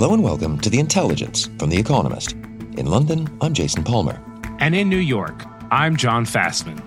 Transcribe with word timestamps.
Hello 0.00 0.14
and 0.14 0.22
welcome 0.22 0.58
to 0.60 0.70
The 0.70 0.78
Intelligence 0.78 1.50
from 1.58 1.68
The 1.68 1.76
Economist. 1.76 2.32
In 2.32 2.86
London, 2.86 3.28
I'm 3.42 3.52
Jason 3.52 3.84
Palmer. 3.84 4.18
And 4.58 4.74
in 4.74 4.88
New 4.88 4.96
York, 4.96 5.44
I'm 5.70 5.94
John 5.94 6.24
Fasman. 6.24 6.82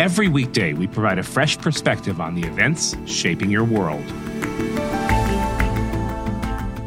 Every 0.00 0.26
weekday, 0.26 0.72
we 0.72 0.88
provide 0.88 1.20
a 1.20 1.22
fresh 1.22 1.56
perspective 1.56 2.20
on 2.20 2.34
the 2.34 2.42
events 2.42 2.96
shaping 3.06 3.50
your 3.50 3.62
world. 3.62 4.04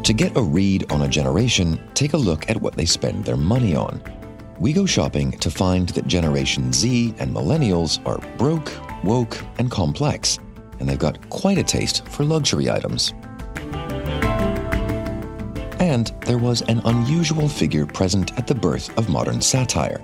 To 0.03 0.11
get 0.13 0.35
a 0.35 0.41
read 0.41 0.91
on 0.91 1.03
a 1.03 1.07
generation, 1.07 1.81
take 1.93 2.11
a 2.11 2.17
look 2.17 2.49
at 2.49 2.61
what 2.61 2.73
they 2.73 2.83
spend 2.83 3.23
their 3.23 3.37
money 3.37 3.73
on. 3.73 4.03
We 4.59 4.73
go 4.73 4.85
shopping 4.85 5.31
to 5.37 5.49
find 5.49 5.87
that 5.91 6.07
Generation 6.07 6.73
Z 6.73 7.15
and 7.19 7.33
Millennials 7.33 8.05
are 8.05 8.19
broke, 8.35 8.69
woke, 9.05 9.37
and 9.59 9.71
complex, 9.71 10.39
and 10.81 10.89
they've 10.89 10.99
got 10.99 11.29
quite 11.29 11.57
a 11.57 11.63
taste 11.63 12.05
for 12.09 12.25
luxury 12.25 12.69
items. 12.69 13.13
There 16.29 16.37
was 16.37 16.61
an 16.61 16.79
unusual 16.85 17.49
figure 17.49 17.87
present 17.87 18.37
at 18.37 18.45
the 18.45 18.53
birth 18.53 18.95
of 18.99 19.09
modern 19.09 19.41
satire 19.41 19.99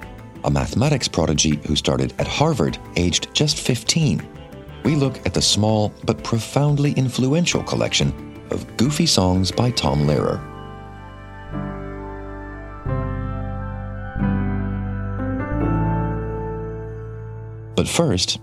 a 0.45 0.49
mathematics 0.49 1.07
prodigy 1.07 1.59
who 1.67 1.75
started 1.75 2.13
at 2.19 2.27
Harvard 2.27 2.77
aged 2.95 3.33
just 3.33 3.59
15. 3.59 4.27
We 4.83 4.95
look 4.95 5.17
at 5.25 5.33
the 5.33 5.41
small 5.41 5.91
but 6.03 6.23
profoundly 6.23 6.93
influential 6.93 7.63
collection 7.63 8.41
of 8.51 8.77
goofy 8.77 9.07
songs 9.07 9.51
by 9.51 9.71
Tom 9.71 10.01
Lehrer. 10.01 10.39
But 17.75 17.87
first, 17.87 18.39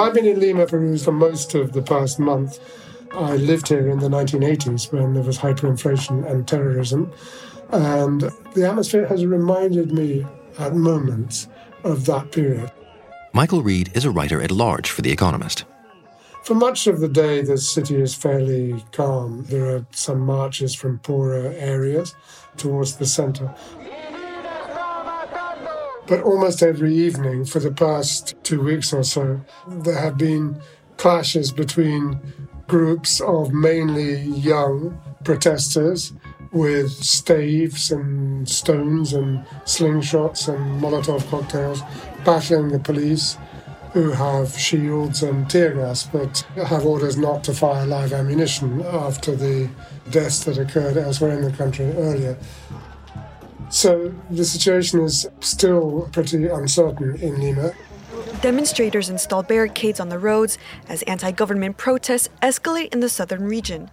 I've 0.00 0.14
been 0.14 0.24
in 0.24 0.40
Lima, 0.40 0.64
Peru 0.64 0.96
for 0.96 1.12
most 1.12 1.54
of 1.54 1.72
the 1.72 1.82
past 1.82 2.18
month. 2.18 2.58
I 3.12 3.36
lived 3.36 3.68
here 3.68 3.90
in 3.90 3.98
the 3.98 4.08
1980s 4.08 4.90
when 4.90 5.12
there 5.12 5.22
was 5.22 5.36
hyperinflation 5.36 6.26
and 6.26 6.48
terrorism. 6.48 7.12
And 7.68 8.22
the 8.54 8.66
atmosphere 8.66 9.06
has 9.08 9.26
reminded 9.26 9.92
me 9.92 10.24
at 10.58 10.74
moments 10.74 11.48
of 11.84 12.06
that 12.06 12.32
period. 12.32 12.72
Michael 13.34 13.62
Reid 13.62 13.90
is 13.94 14.06
a 14.06 14.10
writer 14.10 14.40
at 14.40 14.50
large 14.50 14.88
for 14.88 15.02
The 15.02 15.12
Economist. 15.12 15.66
For 16.44 16.54
much 16.54 16.86
of 16.86 17.00
the 17.00 17.08
day, 17.08 17.42
the 17.42 17.58
city 17.58 18.00
is 18.00 18.14
fairly 18.14 18.82
calm. 18.92 19.44
There 19.50 19.76
are 19.76 19.86
some 19.90 20.20
marches 20.20 20.74
from 20.74 21.00
poorer 21.00 21.52
areas 21.58 22.14
towards 22.56 22.96
the 22.96 23.04
center. 23.04 23.54
But 26.10 26.22
almost 26.24 26.60
every 26.60 26.92
evening 26.92 27.44
for 27.44 27.60
the 27.60 27.70
past 27.70 28.34
two 28.42 28.60
weeks 28.60 28.92
or 28.92 29.04
so, 29.04 29.42
there 29.68 29.96
have 29.96 30.18
been 30.18 30.60
clashes 30.96 31.52
between 31.52 32.18
groups 32.66 33.20
of 33.20 33.52
mainly 33.52 34.22
young 34.22 35.00
protesters 35.22 36.12
with 36.50 36.90
staves 36.90 37.92
and 37.92 38.48
stones 38.48 39.12
and 39.12 39.46
slingshots 39.66 40.52
and 40.52 40.82
Molotov 40.82 41.30
cocktails, 41.30 41.80
battling 42.24 42.70
the 42.70 42.80
police 42.80 43.38
who 43.92 44.10
have 44.10 44.58
shields 44.58 45.22
and 45.22 45.48
tear 45.48 45.74
gas, 45.74 46.08
but 46.08 46.40
have 46.56 46.86
orders 46.86 47.16
not 47.16 47.44
to 47.44 47.54
fire 47.54 47.86
live 47.86 48.12
ammunition 48.12 48.82
after 48.82 49.36
the 49.36 49.70
deaths 50.10 50.42
that 50.42 50.58
occurred 50.58 50.96
elsewhere 50.96 51.38
in 51.38 51.42
the 51.42 51.52
country 51.56 51.86
earlier. 51.92 52.36
So 53.70 54.12
the 54.30 54.44
situation 54.44 55.00
is 55.00 55.26
still 55.40 56.08
pretty 56.12 56.46
uncertain 56.46 57.16
in 57.20 57.40
Lima. 57.40 57.72
Demonstrators 58.42 59.08
install 59.08 59.42
barricades 59.42 60.00
on 60.00 60.08
the 60.08 60.18
roads 60.18 60.58
as 60.88 61.02
anti 61.02 61.30
government 61.30 61.76
protests 61.76 62.28
escalate 62.42 62.92
in 62.92 63.00
the 63.00 63.08
southern 63.08 63.46
region 63.46 63.90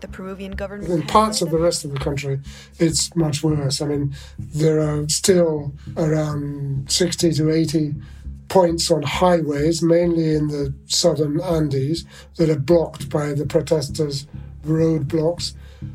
the 0.00 0.08
Peruvian 0.08 0.52
government. 0.52 0.90
In 0.90 1.06
parts 1.06 1.42
of 1.42 1.50
the 1.50 1.58
rest 1.58 1.84
of 1.84 1.92
the 1.92 1.98
country, 1.98 2.40
it's 2.78 3.14
much 3.16 3.42
worse. 3.42 3.80
I 3.80 3.86
mean, 3.86 4.14
there 4.38 4.80
are 4.80 5.08
still 5.08 5.72
around 5.96 6.90
60 6.90 7.32
to 7.32 7.50
80 7.50 7.94
points 8.48 8.90
on 8.90 9.02
highways, 9.02 9.82
mainly 9.82 10.34
in 10.34 10.48
the 10.48 10.72
southern 10.86 11.40
Andes, 11.40 12.04
that 12.36 12.50
are 12.50 12.58
blocked 12.58 13.08
by 13.10 13.32
the 13.32 13.46
protesters' 13.46 14.26
roadblocks. 14.64 15.54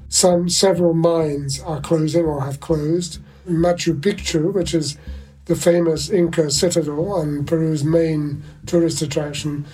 Some 0.10 0.50
several 0.50 0.94
mines 0.94 1.62
are 1.62 1.82
closing 1.82 2.26
or 2.26 2.42
have 2.42 2.60
closed. 2.60 3.20
Machu 3.48 4.00
Picchu, 4.00 4.54
which 4.54 4.74
is 4.74 4.98
the 5.46 5.56
famous 5.56 6.10
Inca 6.10 6.52
citadel 6.52 7.20
and 7.20 7.48
Peru's 7.48 7.84
main 7.84 8.44
tourist 8.66 9.02
attraction, 9.02 9.66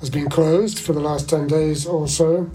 has 0.00 0.10
been 0.10 0.28
closed 0.28 0.78
for 0.78 0.92
the 0.92 1.00
last 1.00 1.28
10 1.28 1.46
days 1.46 1.86
or 1.86 2.06
so. 2.08 2.50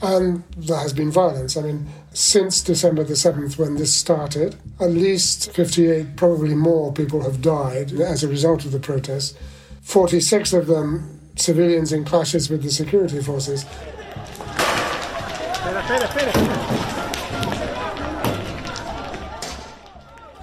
And 0.00 0.42
there 0.56 0.78
has 0.78 0.92
been 0.92 1.10
violence. 1.10 1.56
I 1.56 1.62
mean, 1.62 1.88
since 2.12 2.60
December 2.60 3.04
the 3.04 3.14
7th, 3.14 3.56
when 3.56 3.76
this 3.76 3.94
started, 3.94 4.56
at 4.80 4.90
least 4.90 5.52
58, 5.52 6.16
probably 6.16 6.54
more 6.54 6.92
people 6.92 7.22
have 7.22 7.40
died 7.40 7.92
as 7.92 8.24
a 8.24 8.28
result 8.28 8.64
of 8.64 8.72
the 8.72 8.80
protests. 8.80 9.36
46 9.82 10.52
of 10.52 10.66
them 10.66 11.20
civilians 11.36 11.92
in 11.92 12.04
clashes 12.04 12.50
with 12.50 12.62
the 12.62 12.70
security 12.70 13.20
forces. 13.22 13.64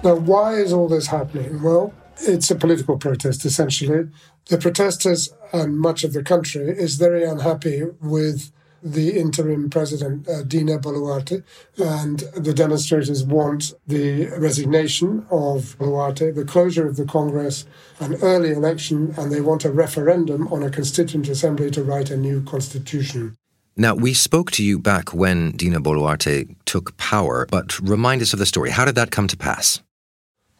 Now, 0.02 0.14
why 0.14 0.54
is 0.54 0.72
all 0.72 0.88
this 0.88 1.06
happening? 1.06 1.62
Well, 1.62 1.92
it's 2.20 2.50
a 2.50 2.54
political 2.54 2.98
protest, 2.98 3.44
essentially. 3.44 4.08
The 4.46 4.58
protesters 4.58 5.32
and 5.52 5.78
much 5.78 6.04
of 6.04 6.12
the 6.12 6.22
country 6.22 6.68
is 6.68 6.96
very 6.96 7.24
unhappy 7.24 7.84
with 8.00 8.52
the 8.82 9.18
interim 9.18 9.68
president, 9.68 10.28
uh, 10.28 10.42
Dina 10.42 10.78
Boluarte, 10.78 11.42
and 11.78 12.20
the 12.34 12.54
demonstrators 12.54 13.24
want 13.24 13.74
the 13.86 14.26
resignation 14.38 15.26
of 15.30 15.76
Boluarte, 15.78 16.34
the 16.34 16.44
closure 16.44 16.86
of 16.86 16.96
the 16.96 17.04
Congress, 17.04 17.66
an 17.98 18.14
early 18.22 18.52
election, 18.52 19.14
and 19.18 19.30
they 19.30 19.40
want 19.40 19.64
a 19.64 19.70
referendum 19.70 20.48
on 20.52 20.62
a 20.62 20.70
constituent 20.70 21.28
assembly 21.28 21.70
to 21.70 21.82
write 21.82 22.10
a 22.10 22.16
new 22.16 22.42
constitution. 22.42 23.36
Now, 23.76 23.94
we 23.94 24.14
spoke 24.14 24.50
to 24.52 24.64
you 24.64 24.78
back 24.78 25.14
when 25.14 25.52
Dina 25.52 25.80
Boluarte 25.80 26.54
took 26.64 26.96
power, 26.96 27.46
but 27.50 27.78
remind 27.80 28.20
us 28.20 28.32
of 28.32 28.38
the 28.38 28.46
story. 28.46 28.70
How 28.70 28.84
did 28.84 28.96
that 28.96 29.10
come 29.10 29.28
to 29.28 29.36
pass? 29.36 29.80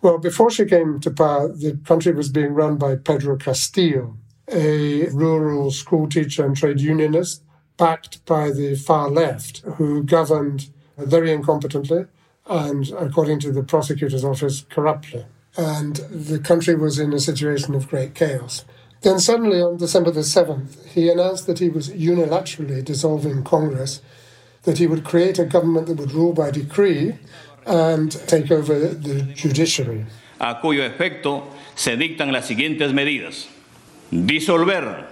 Well, 0.02 0.18
before 0.18 0.50
she 0.50 0.64
came 0.64 1.00
to 1.00 1.10
power, 1.10 1.48
the 1.48 1.78
country 1.84 2.12
was 2.12 2.30
being 2.30 2.54
run 2.54 2.76
by 2.76 2.96
Pedro 2.96 3.36
Castillo, 3.36 4.16
a 4.50 5.08
rural 5.10 5.70
schoolteacher 5.70 6.44
and 6.44 6.56
trade 6.56 6.80
unionist 6.80 7.42
backed 7.76 8.24
by 8.24 8.50
the 8.50 8.74
far 8.76 9.10
left, 9.10 9.58
who 9.76 10.02
governed 10.02 10.70
very 10.96 11.30
incompetently 11.30 12.08
and, 12.46 12.90
according 12.90 13.40
to 13.40 13.52
the 13.52 13.62
prosecutor's 13.62 14.24
office, 14.24 14.64
corruptly. 14.70 15.26
And 15.56 15.96
the 15.96 16.38
country 16.38 16.74
was 16.74 16.98
in 16.98 17.12
a 17.12 17.20
situation 17.20 17.74
of 17.74 17.88
great 17.88 18.14
chaos. 18.14 18.64
Then 19.02 19.18
suddenly, 19.18 19.62
on 19.62 19.78
December 19.78 20.10
the 20.10 20.20
7th, 20.20 20.86
he 20.88 21.08
announced 21.08 21.46
that 21.46 21.58
he 21.58 21.70
was 21.70 21.88
unilaterally 21.88 22.84
dissolving 22.84 23.42
Congress, 23.42 24.02
that 24.64 24.78
he 24.78 24.86
would 24.86 25.04
create 25.04 25.38
a 25.38 25.44
government 25.44 25.86
that 25.86 25.96
would 25.96 26.12
rule 26.12 26.34
by 26.34 26.50
decree 26.50 27.14
and 27.66 28.12
take 28.26 28.50
over 28.50 28.78
the 28.78 29.22
judiciary. 29.34 30.04
A 30.38 30.60
cuyo 30.60 30.84
efecto 30.84 31.44
se 31.74 31.96
dictan 31.96 32.32
las 32.32 32.46
siguientes 32.46 32.92
medidas. 32.92 33.48
Disolver 34.10 35.06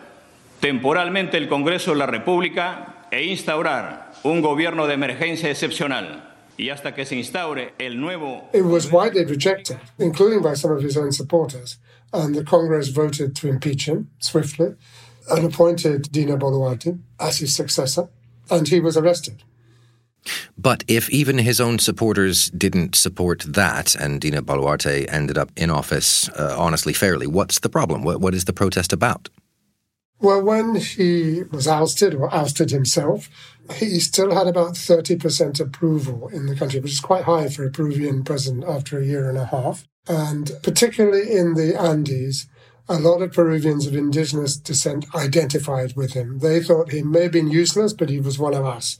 temporalmente 0.60 1.38
el 1.38 1.48
Congreso 1.48 1.92
de 1.92 1.98
la 1.98 2.06
República 2.06 3.06
e 3.10 3.24
instaurar 3.24 4.12
un 4.24 4.42
gobierno 4.42 4.86
de 4.86 4.94
emergencia 4.94 5.50
excepcional. 5.50 6.24
Y 6.58 6.70
hasta 6.70 6.92
que 6.92 7.06
se 7.06 7.14
instaure 7.14 7.74
el 7.78 8.00
nuevo. 8.00 8.48
It 8.52 8.64
was 8.64 8.90
widely 8.90 9.24
rejected, 9.24 9.78
including 9.98 10.42
by 10.42 10.56
some 10.56 10.72
of 10.72 10.82
his 10.82 10.96
own 10.96 11.12
supporters, 11.12 11.78
and 12.12 12.34
the 12.34 12.44
Congress 12.44 12.88
voted 12.88 13.36
to 13.36 13.48
impeach 13.48 13.86
him 13.86 14.10
swiftly 14.18 14.74
and 15.30 15.44
appointed 15.44 16.10
Dina 16.10 16.36
Boluarte 16.36 16.98
as 17.20 17.38
his 17.38 17.54
successor, 17.54 18.08
and 18.50 18.68
he 18.68 18.80
was 18.80 18.96
arrested. 18.96 19.42
But 20.56 20.84
if 20.88 21.08
even 21.10 21.38
his 21.38 21.60
own 21.60 21.78
supporters 21.78 22.50
didn't 22.50 22.94
support 22.94 23.44
that 23.46 23.94
and 23.94 24.20
Dina 24.20 24.42
Boluarte 24.42 25.06
ended 25.08 25.38
up 25.38 25.50
in 25.56 25.70
office 25.70 26.28
uh, 26.30 26.56
honestly, 26.58 26.92
fairly, 26.92 27.26
what's 27.26 27.60
the 27.60 27.68
problem? 27.68 28.02
What, 28.02 28.20
what 28.20 28.34
is 28.34 28.44
the 28.44 28.52
protest 28.52 28.92
about? 28.92 29.28
Well, 30.20 30.42
when 30.42 30.74
he 30.74 31.44
was 31.44 31.68
ousted 31.68 32.14
or 32.14 32.32
ousted 32.34 32.70
himself, 32.70 33.28
he 33.74 34.00
still 34.00 34.34
had 34.34 34.48
about 34.48 34.74
30% 34.74 35.60
approval 35.60 36.28
in 36.28 36.46
the 36.46 36.56
country, 36.56 36.80
which 36.80 36.92
is 36.92 37.00
quite 37.00 37.24
high 37.24 37.48
for 37.48 37.64
a 37.64 37.70
Peruvian 37.70 38.24
president 38.24 38.64
after 38.64 38.98
a 38.98 39.04
year 39.04 39.28
and 39.28 39.38
a 39.38 39.46
half. 39.46 39.84
And 40.08 40.50
particularly 40.62 41.36
in 41.36 41.54
the 41.54 41.78
Andes, 41.78 42.48
a 42.88 42.98
lot 42.98 43.20
of 43.20 43.32
Peruvians 43.32 43.86
of 43.86 43.94
indigenous 43.94 44.56
descent 44.56 45.04
identified 45.14 45.94
with 45.94 46.14
him. 46.14 46.38
They 46.38 46.62
thought 46.62 46.90
he 46.90 47.02
may 47.02 47.24
have 47.24 47.32
been 47.32 47.50
useless, 47.50 47.92
but 47.92 48.08
he 48.08 48.18
was 48.18 48.38
one 48.38 48.54
of 48.54 48.64
us. 48.64 48.98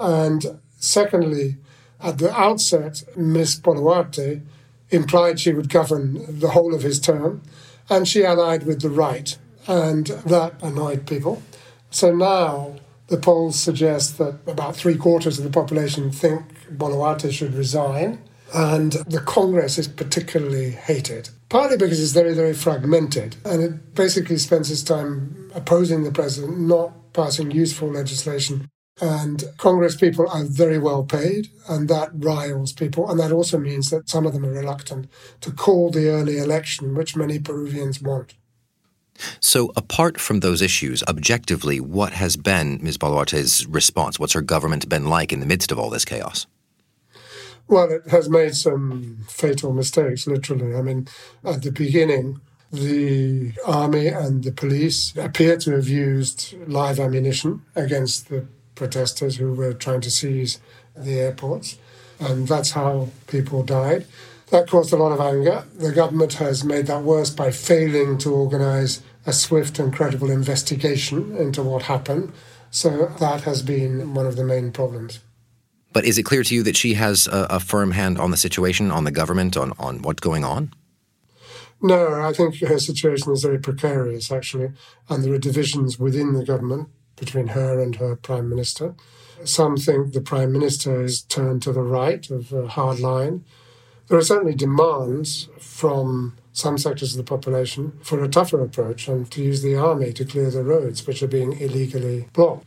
And 0.00 0.58
secondly, 0.78 1.58
at 2.00 2.18
the 2.18 2.36
outset, 2.36 3.04
Miss 3.16 3.58
Boluarte 3.58 4.42
implied 4.90 5.38
she 5.38 5.52
would 5.52 5.68
govern 5.68 6.40
the 6.40 6.50
whole 6.50 6.74
of 6.74 6.82
his 6.82 6.98
term, 6.98 7.42
and 7.88 8.08
she 8.08 8.24
allied 8.24 8.64
with 8.64 8.82
the 8.82 8.90
right, 8.90 9.38
and 9.66 10.06
that 10.06 10.54
annoyed 10.62 11.06
people. 11.06 11.42
So 11.90 12.14
now 12.14 12.76
the 13.08 13.18
polls 13.18 13.58
suggest 13.58 14.18
that 14.18 14.38
about 14.46 14.76
three 14.76 14.96
quarters 14.96 15.38
of 15.38 15.44
the 15.44 15.50
population 15.50 16.10
think 16.10 16.42
Boluarte 16.70 17.30
should 17.30 17.54
resign, 17.54 18.18
and 18.54 18.92
the 18.92 19.20
Congress 19.20 19.78
is 19.78 19.88
particularly 19.88 20.70
hated 20.70 21.30
partly 21.52 21.76
because 21.76 22.02
it's 22.02 22.12
very, 22.12 22.34
very 22.34 22.54
fragmented 22.54 23.36
and 23.44 23.62
it 23.62 23.94
basically 23.94 24.38
spends 24.38 24.70
its 24.70 24.82
time 24.82 25.50
opposing 25.54 26.02
the 26.02 26.10
president, 26.10 26.58
not 26.58 27.12
passing 27.12 27.50
useful 27.50 27.90
legislation. 27.90 28.68
And 29.02 29.44
Congress 29.58 29.94
people 29.94 30.28
are 30.30 30.44
very 30.44 30.78
well 30.78 31.02
paid, 31.02 31.48
and 31.68 31.88
that 31.88 32.10
riles 32.12 32.72
people. 32.72 33.10
And 33.10 33.18
that 33.18 33.32
also 33.32 33.58
means 33.58 33.90
that 33.90 34.08
some 34.08 34.26
of 34.26 34.32
them 34.32 34.44
are 34.44 34.52
reluctant 34.52 35.08
to 35.40 35.50
call 35.50 35.90
the 35.90 36.08
early 36.08 36.38
election, 36.38 36.94
which 36.94 37.16
many 37.16 37.38
Peruvians 37.38 38.00
want. 38.00 38.34
So, 39.40 39.72
apart 39.76 40.20
from 40.20 40.40
those 40.40 40.62
issues, 40.62 41.02
objectively, 41.04 41.80
what 41.80 42.12
has 42.12 42.36
been 42.36 42.78
Ms. 42.82 42.98
Boluarte's 42.98 43.66
response? 43.66 44.18
What's 44.18 44.32
her 44.32 44.42
government 44.42 44.88
been 44.88 45.08
like 45.08 45.32
in 45.32 45.40
the 45.40 45.46
midst 45.46 45.72
of 45.72 45.78
all 45.78 45.90
this 45.90 46.04
chaos? 46.04 46.46
Well, 47.68 47.90
it 47.90 48.06
has 48.08 48.28
made 48.28 48.54
some 48.54 49.24
fatal 49.28 49.72
mistakes, 49.72 50.26
literally. 50.26 50.74
I 50.74 50.82
mean, 50.82 51.08
at 51.44 51.62
the 51.62 51.72
beginning, 51.72 52.40
the 52.72 53.52
army 53.66 54.08
and 54.08 54.44
the 54.44 54.52
police 54.52 55.14
appear 55.16 55.56
to 55.58 55.72
have 55.72 55.88
used 55.88 56.54
live 56.66 56.98
ammunition 56.98 57.62
against 57.76 58.28
the 58.28 58.46
protesters 58.74 59.36
who 59.36 59.52
were 59.52 59.74
trying 59.74 60.00
to 60.00 60.10
seize 60.10 60.58
the 60.96 61.20
airports. 61.20 61.78
And 62.18 62.48
that's 62.48 62.72
how 62.72 63.08
people 63.26 63.62
died. 63.62 64.06
That 64.50 64.68
caused 64.68 64.92
a 64.92 64.96
lot 64.96 65.12
of 65.12 65.20
anger. 65.20 65.64
The 65.74 65.92
government 65.92 66.34
has 66.34 66.64
made 66.64 66.86
that 66.86 67.02
worse 67.02 67.30
by 67.30 67.50
failing 67.50 68.18
to 68.18 68.34
organize 68.34 69.02
a 69.26 69.32
swift 69.32 69.78
and 69.78 69.92
credible 69.92 70.30
investigation 70.30 71.36
into 71.36 71.62
what 71.62 71.82
happened. 71.82 72.32
So 72.70 73.06
that 73.20 73.42
has 73.42 73.62
been 73.62 74.14
one 74.14 74.26
of 74.26 74.36
the 74.36 74.44
main 74.44 74.72
problems. 74.72 75.20
But 75.92 76.04
is 76.04 76.16
it 76.16 76.22
clear 76.22 76.42
to 76.42 76.54
you 76.54 76.62
that 76.62 76.76
she 76.76 76.94
has 76.94 77.26
a, 77.26 77.46
a 77.50 77.60
firm 77.60 77.90
hand 77.92 78.18
on 78.18 78.30
the 78.30 78.36
situation, 78.36 78.90
on 78.90 79.04
the 79.04 79.10
government, 79.10 79.56
on, 79.56 79.72
on 79.78 80.02
what's 80.02 80.20
going 80.20 80.44
on? 80.44 80.72
No, 81.82 82.22
I 82.22 82.32
think 82.32 82.60
her 82.60 82.78
situation 82.78 83.32
is 83.32 83.42
very 83.42 83.58
precarious, 83.58 84.30
actually, 84.30 84.70
and 85.08 85.24
there 85.24 85.34
are 85.34 85.38
divisions 85.38 85.98
within 85.98 86.32
the 86.32 86.44
government 86.44 86.88
between 87.16 87.48
her 87.48 87.80
and 87.80 87.96
her 87.96 88.16
prime 88.16 88.48
minister. 88.48 88.94
Some 89.44 89.76
think 89.76 90.12
the 90.12 90.20
prime 90.20 90.52
minister 90.52 91.02
is 91.02 91.22
turned 91.22 91.62
to 91.62 91.72
the 91.72 91.82
right 91.82 92.28
of 92.30 92.52
a 92.52 92.68
hard 92.68 93.00
line. 93.00 93.44
There 94.06 94.16
are 94.16 94.22
certainly 94.22 94.54
demands 94.54 95.48
from 95.58 96.36
some 96.52 96.78
sectors 96.78 97.12
of 97.12 97.16
the 97.16 97.24
population 97.24 97.98
for 98.02 98.22
a 98.22 98.28
tougher 98.28 98.60
approach 98.62 99.08
and 99.08 99.30
to 99.30 99.42
use 99.42 99.62
the 99.62 99.74
army 99.74 100.12
to 100.12 100.24
clear 100.24 100.50
the 100.50 100.62
roads, 100.62 101.06
which 101.06 101.22
are 101.22 101.28
being 101.28 101.58
illegally 101.60 102.28
blocked. 102.32 102.66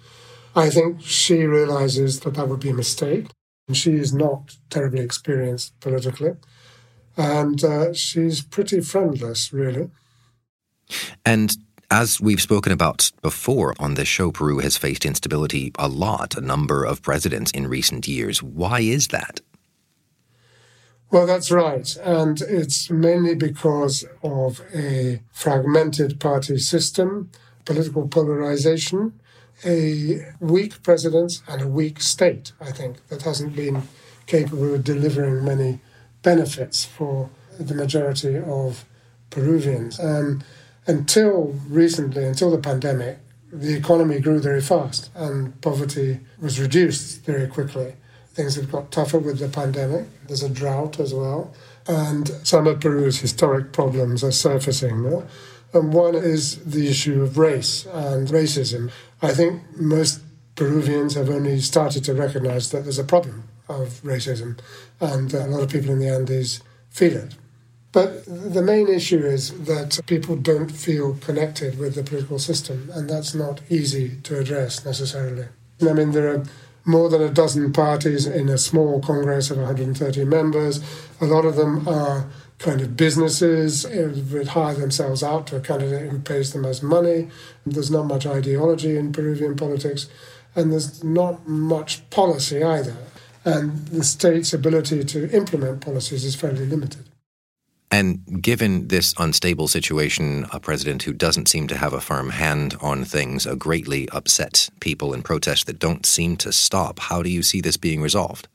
I 0.56 0.70
think 0.70 1.02
she 1.02 1.44
realizes 1.44 2.22
that 2.22 2.34
that 2.36 2.48
would 2.48 2.62
be 2.62 2.70
a 2.70 2.74
mistake. 2.74 3.28
And 3.68 3.76
she 3.76 3.94
is 3.94 4.14
not 4.14 4.58
terribly 4.70 5.02
experienced 5.02 5.80
politically. 5.80 6.34
And 7.18 7.64
uh, 7.64 7.94
she's 7.94 8.42
pretty 8.42 8.82
friendless, 8.82 9.52
really. 9.52 9.90
And 11.26 11.56
as 11.90 12.20
we've 12.20 12.42
spoken 12.42 12.72
about 12.72 13.12
before 13.22 13.76
on 13.80 13.94
this 13.94 14.08
show, 14.08 14.32
Peru 14.32 14.60
has 14.60 14.78
faced 14.78 15.06
instability 15.06 15.72
a 15.78 15.88
lot, 15.88 16.36
a 16.36 16.42
number 16.42 16.84
of 16.84 17.02
presidents 17.02 17.52
in 17.52 17.68
recent 17.68 18.08
years. 18.08 18.42
Why 18.42 18.82
is 18.82 19.10
that? 19.10 19.42
Well, 21.12 21.26
that's 21.26 21.52
right. 21.52 21.96
And 22.04 22.42
it's 22.42 22.90
mainly 22.90 23.36
because 23.36 24.06
of 24.24 24.62
a 24.74 25.22
fragmented 25.32 26.20
party 26.20 26.58
system, 26.58 27.30
political 27.64 28.08
polarization, 28.08 29.14
a 29.64 30.34
weak 30.40 30.84
president 30.84 31.42
and 31.48 31.62
a 31.62 31.68
weak 31.68 32.02
state, 32.02 32.52
I 32.60 32.72
think, 32.72 33.08
that 33.08 33.22
hasn't 33.22 33.56
been 33.56 33.84
capable 34.26 34.74
of 34.74 34.84
delivering 34.84 35.46
many 35.46 35.80
benefits 36.24 36.84
for 36.84 37.30
the 37.60 37.76
majority 37.76 38.38
of 38.38 38.84
Peruvians. 39.30 40.00
Um, 40.00 40.44
until 40.88 41.56
recently, 41.70 42.26
until 42.26 42.52
the 42.52 42.58
pandemic, 42.58 43.20
the 43.52 43.76
economy 43.76 44.20
grew 44.20 44.40
very 44.40 44.62
fast 44.62 45.10
and 45.16 45.60
poverty 45.62 46.20
was 46.40 46.60
reduced 46.60 47.24
very 47.26 47.48
quickly. 47.48 47.96
Things 48.36 48.56
have 48.56 48.72
got 48.72 48.92
tougher 48.92 49.18
with 49.18 49.40
the 49.40 49.50
pandemic. 49.50 50.06
There's 50.28 50.44
a 50.44 50.50
drought 50.50 51.00
as 51.00 51.14
well. 51.14 51.54
And 51.88 52.28
some 52.44 52.68
of 52.68 52.80
Peru's 52.80 53.20
historic 53.20 53.72
problems 53.72 54.24
are 54.24 54.32
surfacing 54.32 55.04
now. 55.04 55.24
And 55.74 55.94
one 55.94 56.16
is 56.16 56.64
the 56.64 56.88
issue 56.88 57.22
of 57.22 57.38
race 57.38 57.86
and 57.86 58.28
racism. 58.28 58.92
I 59.22 59.34
think 59.34 59.62
most 59.78 60.22
Peruvians 60.56 61.16
have 61.16 61.30
only 61.30 61.60
started 61.60 62.04
to 62.06 62.14
recognize 62.14 62.72
that 62.72 62.84
there's 62.84 63.00
a 63.00 63.04
problem 63.04 63.44
of 63.68 64.02
racism, 64.04 64.58
and 65.02 65.34
a 65.34 65.48
lot 65.48 65.64
of 65.64 65.70
people 65.70 65.92
in 65.92 66.00
the 66.00 66.08
Andes 66.08 66.62
feel 66.90 67.18
it. 67.18 67.36
But 67.92 68.26
the 68.26 68.62
main 68.62 68.88
issue 68.88 69.26
is 69.26 69.52
that 69.66 70.00
people 70.06 70.36
don't 70.36 70.70
feel 70.70 71.16
connected 71.16 71.78
with 71.78 71.96
the 71.96 72.04
political 72.04 72.40
system, 72.40 72.90
and 72.94 73.10
that's 73.10 73.34
not 73.34 73.62
easy 73.70 74.18
to 74.24 74.40
address 74.40 74.86
necessarily. 74.86 75.48
I 75.82 75.94
mean, 75.94 76.12
there 76.12 76.30
are 76.30 76.44
more 76.86 77.10
than 77.10 77.22
a 77.22 77.30
dozen 77.30 77.74
parties 77.74 78.28
in 78.28 78.48
a 78.48 78.58
small 78.58 79.02
Congress 79.02 79.50
of 79.50 79.58
130 79.58 80.26
members. 80.26 80.84
A 81.20 81.26
lot 81.26 81.46
of 81.46 81.56
them 81.56 81.88
are 81.88 82.28
kind 82.60 82.82
of 82.82 82.96
businesses 82.96 83.86
uh, 83.86 84.12
that 84.14 84.50
hire 84.50 84.76
themselves 84.76 85.24
out 85.24 85.48
to 85.48 85.58
a 85.58 85.60
candidate 85.60 86.12
who 86.12 86.20
pays 86.20 86.54
the 86.54 86.60
most 86.60 86.84
money. 86.84 87.30
There's 87.66 87.92
not 87.92 88.04
much 88.04 88.26
ideology 88.26 88.96
in 88.98 89.12
Peruvian 89.12 89.56
politics, 89.56 90.08
and 90.56 90.72
there's 90.72 91.04
not 91.04 91.48
much 91.48 92.10
policy 92.12 92.64
either. 92.64 92.96
And 93.44 93.88
the 93.88 94.04
state's 94.04 94.54
ability 94.54 95.04
to 95.04 95.30
implement 95.32 95.82
policies 95.82 96.24
is 96.24 96.36
fairly 96.36 96.66
limited. 96.66 97.06
And 97.96 98.42
given 98.42 98.90
this 98.90 99.14
unstable 99.18 99.70
situation, 99.70 100.48
a 100.52 100.60
president 100.60 101.04
who 101.04 101.14
doesn't 101.14 101.48
seem 101.48 101.70
to 101.70 101.78
have 101.78 101.94
a 101.94 102.02
firm 102.02 102.32
hand 102.32 102.76
on 102.82 103.06
things 103.06 103.46
a 103.46 103.56
greatly 103.56 104.10
upset 104.10 104.68
people 104.82 105.14
in 105.14 105.24
protests 105.24 105.64
that 105.64 105.80
don't 105.80 106.06
seem 106.06 106.36
to 106.38 106.52
stop. 106.52 107.00
How 107.00 107.24
do 107.24 107.30
you 107.30 107.42
see 107.42 107.62
this 107.62 107.78
being 107.78 108.02
resolved? 108.02 108.50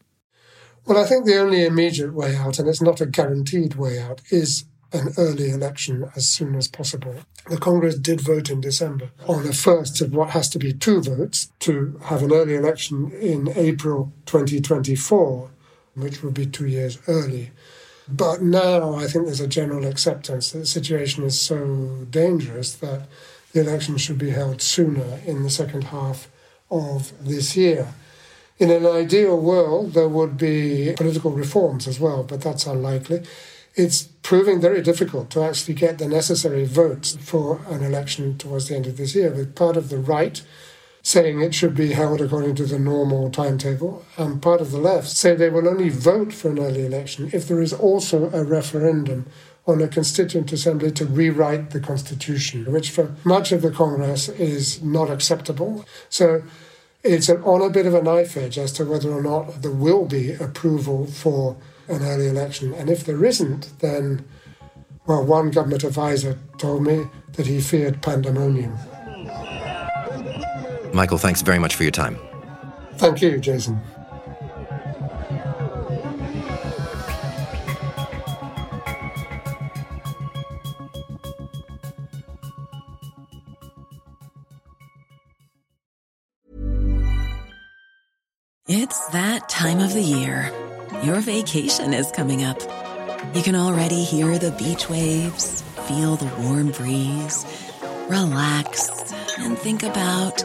Well, 0.84 1.02
I 1.02 1.08
think 1.08 1.24
the 1.24 1.38
only 1.38 1.64
immediate 1.64 2.12
way 2.12 2.36
out, 2.36 2.58
and 2.58 2.68
it's 2.68 2.82
not 2.82 3.00
a 3.00 3.06
guaranteed 3.06 3.76
way 3.76 3.98
out, 3.98 4.20
is 4.30 4.66
an 4.92 5.14
early 5.16 5.48
election 5.48 6.10
as 6.14 6.28
soon 6.28 6.54
as 6.54 6.68
possible. 6.68 7.14
The 7.48 7.56
Congress 7.56 7.94
did 7.94 8.20
vote 8.20 8.50
in 8.50 8.60
December 8.60 9.10
on 9.26 9.44
the 9.44 9.54
first 9.54 10.02
of 10.02 10.12
what 10.12 10.30
has 10.30 10.50
to 10.50 10.58
be 10.58 10.74
two 10.74 11.00
votes 11.00 11.50
to 11.60 11.98
have 12.04 12.22
an 12.22 12.34
early 12.34 12.56
election 12.56 13.10
in 13.12 13.48
April 13.56 14.12
2024, 14.26 15.50
which 15.94 16.22
would 16.22 16.34
be 16.34 16.44
two 16.44 16.66
years 16.66 16.98
early. 17.08 17.52
But 18.10 18.42
now 18.42 18.94
I 18.94 19.06
think 19.06 19.26
there's 19.26 19.40
a 19.40 19.46
general 19.46 19.86
acceptance 19.86 20.50
that 20.50 20.58
the 20.58 20.66
situation 20.66 21.22
is 21.24 21.40
so 21.40 22.06
dangerous 22.10 22.72
that 22.74 23.06
the 23.52 23.60
election 23.60 23.96
should 23.96 24.18
be 24.18 24.30
held 24.30 24.60
sooner 24.62 25.20
in 25.24 25.42
the 25.42 25.50
second 25.50 25.84
half 25.84 26.28
of 26.70 27.12
this 27.24 27.56
year. 27.56 27.88
In 28.58 28.70
an 28.70 28.84
ideal 28.84 29.40
world, 29.40 29.94
there 29.94 30.08
would 30.08 30.36
be 30.36 30.92
political 30.96 31.30
reforms 31.30 31.88
as 31.88 31.98
well, 31.98 32.22
but 32.22 32.42
that's 32.42 32.66
unlikely. 32.66 33.22
It's 33.74 34.02
proving 34.02 34.60
very 34.60 34.82
difficult 34.82 35.30
to 35.30 35.42
actually 35.42 35.74
get 35.74 35.98
the 35.98 36.08
necessary 36.08 36.64
votes 36.64 37.16
for 37.20 37.60
an 37.68 37.82
election 37.82 38.36
towards 38.36 38.68
the 38.68 38.76
end 38.76 38.86
of 38.86 38.96
this 38.96 39.14
year, 39.14 39.30
with 39.30 39.54
part 39.54 39.76
of 39.76 39.88
the 39.88 39.98
right 39.98 40.42
saying 41.02 41.40
it 41.40 41.54
should 41.54 41.74
be 41.74 41.92
held 41.92 42.20
according 42.20 42.54
to 42.54 42.64
the 42.66 42.78
normal 42.78 43.30
timetable, 43.30 44.04
and 44.16 44.42
part 44.42 44.60
of 44.60 44.70
the 44.70 44.78
left 44.78 45.08
say 45.08 45.34
they 45.34 45.48
will 45.48 45.68
only 45.68 45.88
vote 45.88 46.32
for 46.32 46.50
an 46.50 46.58
early 46.58 46.84
election 46.84 47.30
if 47.32 47.48
there 47.48 47.62
is 47.62 47.72
also 47.72 48.30
a 48.30 48.44
referendum 48.44 49.26
on 49.66 49.80
a 49.80 49.88
constituent 49.88 50.52
assembly 50.52 50.90
to 50.90 51.04
rewrite 51.04 51.70
the 51.70 51.80
constitution, 51.80 52.70
which 52.70 52.90
for 52.90 53.14
much 53.24 53.52
of 53.52 53.62
the 53.62 53.70
Congress 53.70 54.28
is 54.28 54.82
not 54.82 55.10
acceptable. 55.10 55.84
So 56.08 56.42
it's 57.02 57.30
on 57.30 57.62
a 57.62 57.70
bit 57.70 57.86
of 57.86 57.94
a 57.94 58.02
knife 58.02 58.36
edge 58.36 58.58
as 58.58 58.72
to 58.72 58.84
whether 58.84 59.10
or 59.10 59.22
not 59.22 59.62
there 59.62 59.70
will 59.70 60.06
be 60.06 60.32
approval 60.32 61.06
for 61.06 61.56
an 61.88 62.02
early 62.02 62.26
election. 62.26 62.74
And 62.74 62.90
if 62.90 63.04
there 63.04 63.24
isn't, 63.24 63.78
then, 63.80 64.24
well, 65.06 65.24
one 65.24 65.50
government 65.50 65.84
advisor 65.84 66.38
told 66.58 66.82
me 66.82 67.06
that 67.32 67.46
he 67.46 67.60
feared 67.60 68.02
pandemonium. 68.02 68.76
Michael, 70.92 71.18
thanks 71.18 71.42
very 71.42 71.58
much 71.58 71.74
for 71.74 71.82
your 71.84 71.92
time. 71.92 72.18
Thank 72.94 73.22
you, 73.22 73.38
Jason. 73.38 73.80
It's 88.72 89.08
that 89.08 89.48
time 89.48 89.80
of 89.80 89.92
the 89.94 90.00
year. 90.00 90.52
Your 91.02 91.20
vacation 91.20 91.92
is 91.92 92.12
coming 92.12 92.44
up. 92.44 92.60
You 93.34 93.42
can 93.42 93.56
already 93.56 94.04
hear 94.04 94.38
the 94.38 94.52
beach 94.52 94.88
waves, 94.88 95.62
feel 95.88 96.14
the 96.16 96.32
warm 96.42 96.70
breeze, 96.70 97.44
relax, 98.08 99.12
and 99.38 99.58
think 99.58 99.82
about 99.82 100.44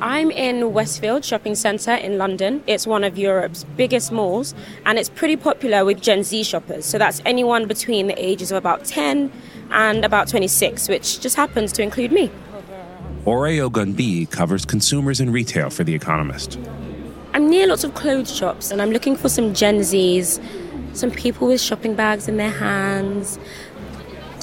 I'm 0.00 0.30
in 0.30 0.74
Westfield 0.74 1.24
Shopping 1.24 1.54
Centre 1.54 1.94
in 1.94 2.18
London. 2.18 2.62
It's 2.66 2.86
one 2.86 3.02
of 3.02 3.16
Europe's 3.16 3.64
biggest 3.76 4.12
malls 4.12 4.54
and 4.84 4.98
it's 4.98 5.08
pretty 5.08 5.36
popular 5.36 5.86
with 5.86 6.02
Gen 6.02 6.22
Z 6.22 6.42
shoppers. 6.42 6.84
So, 6.84 6.98
that's 6.98 7.22
anyone 7.24 7.66
between 7.66 8.06
the 8.06 8.22
ages 8.22 8.50
of 8.50 8.58
about 8.58 8.84
10 8.84 9.32
and 9.70 10.04
about 10.04 10.28
26, 10.28 10.88
which 10.90 11.20
just 11.20 11.34
happens 11.34 11.72
to 11.72 11.82
include 11.82 12.12
me. 12.12 12.30
Ore 13.24 13.48
Ogunbiyi 13.48 14.30
covers 14.30 14.66
consumers 14.66 15.18
and 15.18 15.32
retail 15.32 15.70
for 15.70 15.82
The 15.82 15.94
Economist. 15.94 16.58
I'm 17.32 17.48
near 17.48 17.66
lots 17.66 17.82
of 17.82 17.94
clothes 17.94 18.34
shops 18.34 18.70
and 18.70 18.82
I'm 18.82 18.90
looking 18.90 19.16
for 19.16 19.30
some 19.30 19.54
Gen 19.54 19.78
Zs, 19.78 20.42
some 20.94 21.10
people 21.10 21.48
with 21.48 21.60
shopping 21.60 21.94
bags 21.94 22.28
in 22.28 22.36
their 22.36 22.50
hands. 22.50 23.38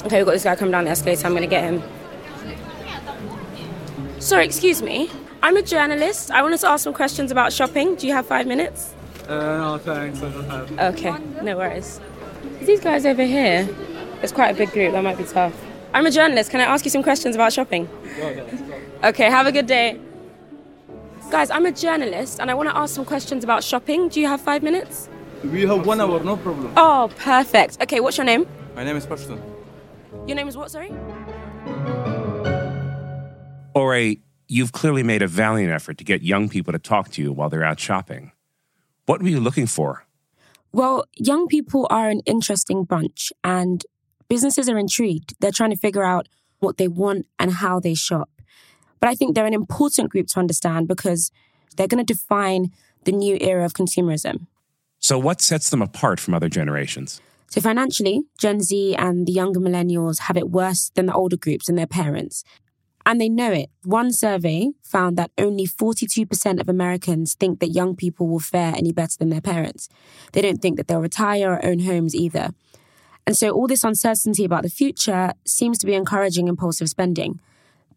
Okay, 0.04 0.16
we've 0.16 0.26
got 0.26 0.32
this 0.32 0.44
guy 0.44 0.56
coming 0.56 0.72
down 0.72 0.84
the 0.84 0.90
escalator. 0.90 1.26
I'm 1.26 1.32
going 1.32 1.42
to 1.42 1.48
get 1.48 1.62
him. 1.62 1.82
Sorry, 4.18 4.44
excuse 4.44 4.82
me. 4.82 5.10
I'm 5.44 5.58
a 5.58 5.62
journalist. 5.62 6.30
I 6.30 6.40
wanted 6.40 6.60
to 6.60 6.68
ask 6.68 6.84
some 6.84 6.94
questions 6.94 7.30
about 7.30 7.52
shopping. 7.52 7.96
Do 7.96 8.06
you 8.06 8.14
have 8.14 8.24
five 8.24 8.46
minutes? 8.46 8.94
Uh, 9.28 9.58
no, 9.58 9.76
thanks. 9.76 10.22
I 10.22 10.30
don't 10.30 10.48
have. 10.48 10.94
Okay, 10.94 11.14
no 11.42 11.58
worries. 11.58 12.00
These 12.62 12.80
guys 12.80 13.04
over 13.04 13.22
here, 13.22 13.68
it's 14.22 14.32
quite 14.32 14.54
a 14.54 14.56
big 14.56 14.72
group. 14.72 14.92
That 14.92 15.04
might 15.04 15.18
be 15.18 15.24
tough. 15.24 15.54
I'm 15.92 16.06
a 16.06 16.10
journalist. 16.10 16.50
Can 16.50 16.62
I 16.62 16.64
ask 16.64 16.86
you 16.86 16.90
some 16.90 17.02
questions 17.02 17.34
about 17.34 17.52
shopping? 17.52 17.90
Okay, 19.04 19.28
have 19.28 19.46
a 19.46 19.52
good 19.52 19.66
day. 19.66 20.00
Guys, 21.30 21.50
I'm 21.50 21.66
a 21.66 21.72
journalist 21.72 22.40
and 22.40 22.50
I 22.50 22.54
want 22.54 22.70
to 22.70 22.76
ask 22.78 22.94
some 22.94 23.04
questions 23.04 23.44
about 23.44 23.62
shopping. 23.62 24.08
Do 24.08 24.22
you 24.22 24.28
have 24.28 24.40
five 24.40 24.62
minutes? 24.62 25.10
We 25.44 25.66
have 25.66 25.84
one 25.84 26.00
hour, 26.00 26.24
no 26.24 26.38
problem. 26.38 26.72
Oh, 26.74 27.10
perfect. 27.18 27.82
Okay, 27.82 28.00
what's 28.00 28.16
your 28.16 28.24
name? 28.24 28.46
My 28.74 28.82
name 28.82 28.96
is 28.96 29.04
Pashton. 29.04 29.42
Your 30.26 30.36
name 30.36 30.48
is 30.48 30.56
what, 30.56 30.70
sorry? 30.70 30.90
Ore, 33.74 34.14
you've 34.54 34.70
clearly 34.70 35.02
made 35.02 35.20
a 35.20 35.26
valiant 35.26 35.72
effort 35.72 35.98
to 35.98 36.04
get 36.04 36.22
young 36.22 36.48
people 36.48 36.72
to 36.72 36.78
talk 36.78 37.10
to 37.10 37.20
you 37.20 37.32
while 37.32 37.48
they're 37.48 37.64
out 37.64 37.80
shopping. 37.80 38.30
What 39.06 39.20
were 39.20 39.28
you 39.28 39.40
looking 39.40 39.66
for? 39.66 40.06
Well, 40.72 41.06
young 41.16 41.48
people 41.48 41.88
are 41.90 42.08
an 42.08 42.20
interesting 42.24 42.84
bunch 42.84 43.32
and 43.42 43.84
businesses 44.28 44.68
are 44.68 44.78
intrigued. 44.78 45.34
They're 45.40 45.50
trying 45.50 45.70
to 45.70 45.76
figure 45.76 46.04
out 46.04 46.28
what 46.60 46.76
they 46.76 46.86
want 46.86 47.26
and 47.38 47.50
how 47.50 47.80
they 47.80 47.94
shop. 47.94 48.30
But 49.00 49.08
I 49.08 49.16
think 49.16 49.34
they're 49.34 49.44
an 49.44 49.54
important 49.54 50.10
group 50.10 50.28
to 50.28 50.38
understand 50.38 50.86
because 50.86 51.32
they're 51.76 51.88
going 51.88 52.04
to 52.04 52.14
define 52.14 52.70
the 53.02 53.12
new 53.12 53.36
era 53.40 53.64
of 53.64 53.74
consumerism. 53.74 54.46
So, 55.00 55.18
what 55.18 55.40
sets 55.40 55.68
them 55.68 55.82
apart 55.82 56.18
from 56.20 56.32
other 56.32 56.48
generations? 56.48 57.20
So, 57.50 57.60
financially, 57.60 58.22
Gen 58.38 58.60
Z 58.60 58.94
and 58.94 59.26
the 59.26 59.32
younger 59.32 59.60
millennials 59.60 60.20
have 60.20 60.36
it 60.36 60.50
worse 60.50 60.90
than 60.94 61.06
the 61.06 61.12
older 61.12 61.36
groups 61.36 61.68
and 61.68 61.76
their 61.76 61.86
parents. 61.86 62.44
And 63.06 63.20
they 63.20 63.28
know 63.28 63.52
it. 63.52 63.70
One 63.82 64.12
survey 64.12 64.70
found 64.82 65.18
that 65.18 65.30
only 65.36 65.66
42% 65.66 66.60
of 66.60 66.68
Americans 66.68 67.34
think 67.34 67.60
that 67.60 67.68
young 67.68 67.94
people 67.94 68.26
will 68.26 68.40
fare 68.40 68.74
any 68.74 68.92
better 68.92 69.16
than 69.18 69.28
their 69.28 69.42
parents. 69.42 69.88
They 70.32 70.40
don't 70.40 70.62
think 70.62 70.76
that 70.78 70.88
they'll 70.88 71.00
retire 71.00 71.52
or 71.52 71.64
own 71.64 71.80
homes 71.80 72.14
either. 72.14 72.50
And 73.26 73.36
so 73.36 73.50
all 73.50 73.66
this 73.66 73.84
uncertainty 73.84 74.44
about 74.44 74.62
the 74.62 74.70
future 74.70 75.32
seems 75.46 75.78
to 75.78 75.86
be 75.86 75.94
encouraging 75.94 76.48
impulsive 76.48 76.88
spending. 76.88 77.40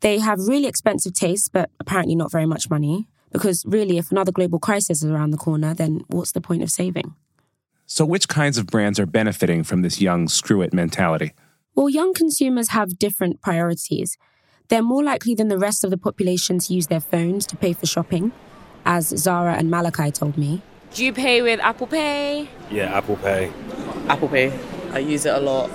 They 0.01 0.19
have 0.19 0.47
really 0.47 0.67
expensive 0.67 1.13
tastes, 1.13 1.49
but 1.49 1.69
apparently 1.79 2.15
not 2.15 2.31
very 2.31 2.45
much 2.45 2.69
money. 2.69 3.07
Because 3.31 3.65
really, 3.65 3.97
if 3.97 4.11
another 4.11 4.31
global 4.31 4.59
crisis 4.59 5.03
is 5.03 5.09
around 5.09 5.31
the 5.31 5.37
corner, 5.37 5.73
then 5.73 6.01
what's 6.07 6.31
the 6.31 6.41
point 6.41 6.63
of 6.63 6.71
saving? 6.71 7.13
So, 7.85 8.05
which 8.05 8.27
kinds 8.27 8.57
of 8.57 8.67
brands 8.67 8.99
are 8.99 9.05
benefiting 9.05 9.63
from 9.63 9.81
this 9.81 9.99
young 10.01 10.27
screw 10.27 10.61
it 10.61 10.73
mentality? 10.73 11.33
Well, 11.75 11.89
young 11.89 12.13
consumers 12.13 12.69
have 12.69 12.97
different 12.97 13.41
priorities. 13.41 14.17
They're 14.69 14.83
more 14.83 15.03
likely 15.03 15.33
than 15.33 15.47
the 15.47 15.57
rest 15.57 15.83
of 15.83 15.91
the 15.91 15.97
population 15.97 16.59
to 16.59 16.73
use 16.73 16.87
their 16.87 16.99
phones 16.99 17.45
to 17.47 17.55
pay 17.55 17.73
for 17.73 17.85
shopping, 17.85 18.33
as 18.85 19.07
Zara 19.07 19.55
and 19.55 19.69
Malachi 19.71 20.11
told 20.11 20.37
me. 20.37 20.61
Do 20.93 21.05
you 21.05 21.13
pay 21.13 21.41
with 21.41 21.59
Apple 21.59 21.87
Pay? 21.87 22.49
Yeah, 22.69 22.97
Apple 22.97 23.17
Pay. 23.17 23.51
Apple 24.07 24.27
Pay. 24.27 24.57
I 24.91 24.99
use 24.99 25.25
it 25.25 25.33
a 25.35 25.39
lot. 25.39 25.69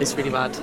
It's 0.00 0.14
really 0.14 0.30
bad. 0.30 0.56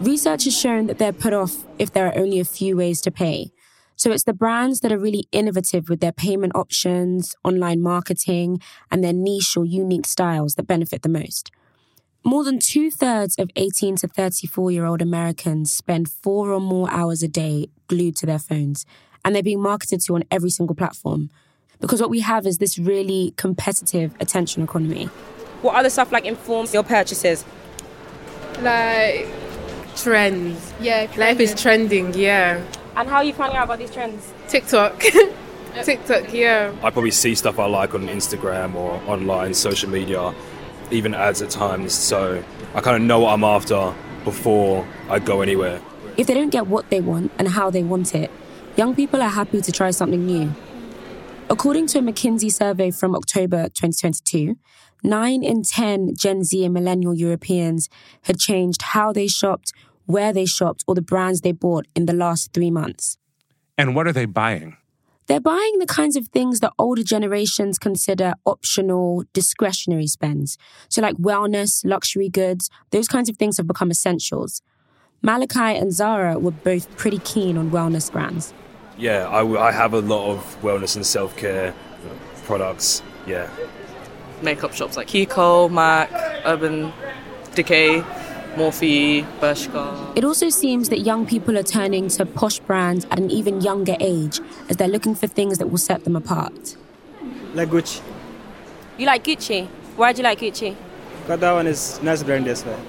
Research 0.00 0.44
has 0.44 0.58
shown 0.58 0.86
that 0.88 0.98
they're 0.98 1.12
put 1.12 1.32
off 1.32 1.64
if 1.78 1.92
there 1.92 2.06
are 2.06 2.18
only 2.18 2.40
a 2.40 2.44
few 2.44 2.76
ways 2.76 3.00
to 3.02 3.10
pay. 3.10 3.52
So 3.96 4.10
it's 4.10 4.24
the 4.24 4.32
brands 4.32 4.80
that 4.80 4.90
are 4.90 4.98
really 4.98 5.28
innovative 5.30 5.88
with 5.88 6.00
their 6.00 6.12
payment 6.12 6.56
options, 6.56 7.36
online 7.44 7.80
marketing, 7.80 8.60
and 8.90 9.04
their 9.04 9.12
niche 9.12 9.56
or 9.56 9.64
unique 9.64 10.06
styles 10.06 10.54
that 10.54 10.66
benefit 10.66 11.02
the 11.02 11.08
most. 11.08 11.52
More 12.24 12.44
than 12.44 12.60
two 12.60 12.90
thirds 12.90 13.36
of 13.36 13.50
18 13.56 13.96
to 13.96 14.08
34 14.08 14.70
year 14.70 14.84
old 14.84 15.02
Americans 15.02 15.72
spend 15.72 16.08
four 16.08 16.52
or 16.52 16.60
more 16.60 16.88
hours 16.90 17.22
a 17.22 17.28
day 17.28 17.68
glued 17.88 18.16
to 18.18 18.26
their 18.26 18.38
phones, 18.38 18.86
and 19.24 19.34
they're 19.34 19.42
being 19.42 19.60
marketed 19.60 20.00
to 20.02 20.14
on 20.14 20.22
every 20.30 20.50
single 20.50 20.76
platform. 20.76 21.30
Because 21.80 22.00
what 22.00 22.10
we 22.10 22.20
have 22.20 22.46
is 22.46 22.58
this 22.58 22.78
really 22.78 23.34
competitive 23.36 24.14
attention 24.20 24.62
economy. 24.62 25.06
What 25.62 25.74
other 25.74 25.90
stuff 25.90 26.12
like 26.12 26.24
informs 26.24 26.72
your 26.72 26.84
purchases? 26.84 27.44
Like 28.60 29.26
trends. 29.96 30.72
Yeah, 30.80 31.10
life 31.16 31.40
is 31.40 31.60
trending. 31.60 32.14
Yeah. 32.14 32.64
And 32.94 33.08
how 33.08 33.16
are 33.16 33.24
you 33.24 33.32
finding 33.32 33.56
out 33.56 33.64
about 33.64 33.78
these 33.80 33.90
trends? 33.90 34.32
TikTok. 34.46 35.00
TikTok, 35.82 36.32
yeah. 36.32 36.72
I 36.82 36.90
probably 36.90 37.10
see 37.10 37.34
stuff 37.34 37.58
I 37.58 37.66
like 37.66 37.94
on 37.94 38.06
Instagram 38.06 38.74
or 38.74 38.92
online 39.10 39.54
social 39.54 39.90
media, 39.90 40.32
even 40.92 41.14
ads 41.14 41.42
at 41.42 41.50
times. 41.50 41.92
So 41.92 42.42
I 42.74 42.80
kind 42.80 42.96
of 42.96 43.02
know 43.02 43.20
what 43.20 43.32
I'm 43.32 43.44
after 43.44 43.94
before 44.24 44.86
I 45.08 45.18
go 45.18 45.40
anywhere. 45.40 45.80
If 46.16 46.26
they 46.26 46.34
don't 46.34 46.50
get 46.50 46.66
what 46.66 46.90
they 46.90 47.00
want 47.00 47.32
and 47.38 47.48
how 47.48 47.70
they 47.70 47.82
want 47.82 48.14
it, 48.14 48.30
young 48.76 48.94
people 48.94 49.22
are 49.22 49.28
happy 49.28 49.60
to 49.60 49.72
try 49.72 49.90
something 49.90 50.24
new. 50.24 50.54
According 51.50 51.86
to 51.88 51.98
a 51.98 52.02
McKinsey 52.02 52.52
survey 52.52 52.90
from 52.90 53.14
October 53.14 53.64
2022, 53.64 54.56
9 55.02 55.42
in 55.42 55.62
10 55.62 56.14
Gen 56.16 56.44
Z 56.44 56.64
and 56.64 56.72
millennial 56.72 57.14
Europeans 57.14 57.88
had 58.22 58.38
changed 58.38 58.82
how 58.82 59.12
they 59.12 59.26
shopped, 59.26 59.72
where 60.06 60.32
they 60.32 60.46
shopped, 60.46 60.84
or 60.86 60.94
the 60.94 61.02
brands 61.02 61.40
they 61.40 61.52
bought 61.52 61.86
in 61.94 62.06
the 62.06 62.12
last 62.12 62.52
three 62.52 62.70
months. 62.70 63.18
And 63.76 63.94
what 63.94 64.06
are 64.06 64.12
they 64.12 64.26
buying? 64.26 64.76
They're 65.26 65.40
buying 65.40 65.78
the 65.78 65.86
kinds 65.86 66.16
of 66.16 66.28
things 66.28 66.60
that 66.60 66.72
older 66.78 67.02
generations 67.02 67.78
consider 67.78 68.34
optional, 68.44 69.24
discretionary 69.32 70.06
spends. 70.06 70.58
So, 70.88 71.00
like 71.00 71.16
wellness, 71.16 71.84
luxury 71.84 72.28
goods, 72.28 72.68
those 72.90 73.08
kinds 73.08 73.28
of 73.28 73.36
things 73.36 73.56
have 73.56 73.66
become 73.66 73.90
essentials. 73.90 74.62
Malachi 75.22 75.78
and 75.78 75.92
Zara 75.92 76.38
were 76.38 76.50
both 76.50 76.94
pretty 76.96 77.18
keen 77.18 77.56
on 77.56 77.70
wellness 77.70 78.10
brands. 78.10 78.52
Yeah, 78.98 79.28
I, 79.28 79.38
w- 79.38 79.58
I 79.58 79.70
have 79.70 79.94
a 79.94 80.00
lot 80.00 80.30
of 80.30 80.62
wellness 80.62 80.96
and 80.96 81.06
self 81.06 81.36
care 81.36 81.74
products. 82.44 83.02
Yeah. 83.26 83.48
Makeup 84.42 84.72
shops 84.74 84.96
like 84.96 85.06
Kiko, 85.06 85.70
MAC, 85.70 86.10
Urban 86.44 86.92
Decay. 87.54 88.02
Morphe, 88.54 89.24
Bershka. 89.40 90.16
It 90.16 90.24
also 90.24 90.50
seems 90.50 90.90
that 90.90 91.00
young 91.00 91.26
people 91.26 91.56
are 91.56 91.62
turning 91.62 92.08
to 92.08 92.26
posh 92.26 92.58
brands 92.58 93.06
at 93.10 93.18
an 93.18 93.30
even 93.30 93.62
younger 93.62 93.96
age 93.98 94.40
as 94.68 94.76
they're 94.76 94.88
looking 94.88 95.14
for 95.14 95.26
things 95.26 95.58
that 95.58 95.68
will 95.68 95.78
set 95.78 96.04
them 96.04 96.16
apart. 96.16 96.76
Like 97.54 97.70
Gucci. 97.70 98.02
You 98.98 99.06
like 99.06 99.24
Gucci? 99.24 99.68
Why 99.96 100.12
do 100.12 100.18
you 100.18 100.24
like 100.24 100.40
Gucci? 100.40 100.76
Because 101.22 101.40
that 101.40 101.52
one 101.52 101.66
is 101.66 102.02
nice 102.02 102.22
brand 102.22 102.46
as 102.46 102.64
well. 102.64 102.80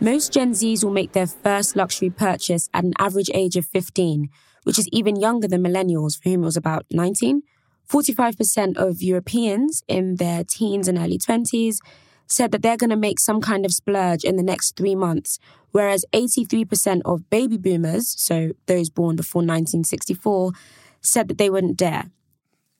Most 0.00 0.32
Gen 0.32 0.52
Zs 0.52 0.82
will 0.82 0.92
make 0.92 1.12
their 1.12 1.26
first 1.26 1.76
luxury 1.76 2.10
purchase 2.10 2.68
at 2.74 2.84
an 2.84 2.92
average 2.98 3.30
age 3.32 3.56
of 3.56 3.64
15, 3.66 4.28
which 4.64 4.78
is 4.78 4.88
even 4.92 5.16
younger 5.16 5.46
than 5.46 5.62
millennials, 5.62 6.20
for 6.20 6.30
whom 6.30 6.42
it 6.42 6.46
was 6.46 6.56
about 6.56 6.84
19. 6.90 7.42
45% 7.88 8.76
of 8.76 9.00
Europeans 9.00 9.84
in 9.86 10.16
their 10.16 10.42
teens 10.42 10.88
and 10.88 10.98
early 10.98 11.18
20s 11.18 11.78
said 12.26 12.52
that 12.52 12.62
they're 12.62 12.76
going 12.76 12.90
to 12.90 12.96
make 12.96 13.20
some 13.20 13.40
kind 13.40 13.64
of 13.64 13.72
splurge 13.72 14.24
in 14.24 14.36
the 14.36 14.42
next 14.42 14.76
three 14.76 14.94
months, 14.94 15.38
whereas 15.70 16.04
83% 16.12 17.02
of 17.04 17.28
baby 17.30 17.56
boomers, 17.56 18.14
so 18.20 18.52
those 18.66 18.90
born 18.90 19.16
before 19.16 19.40
1964, 19.40 20.52
said 21.00 21.28
that 21.28 21.38
they 21.38 21.50
wouldn't 21.50 21.76
dare. 21.76 22.10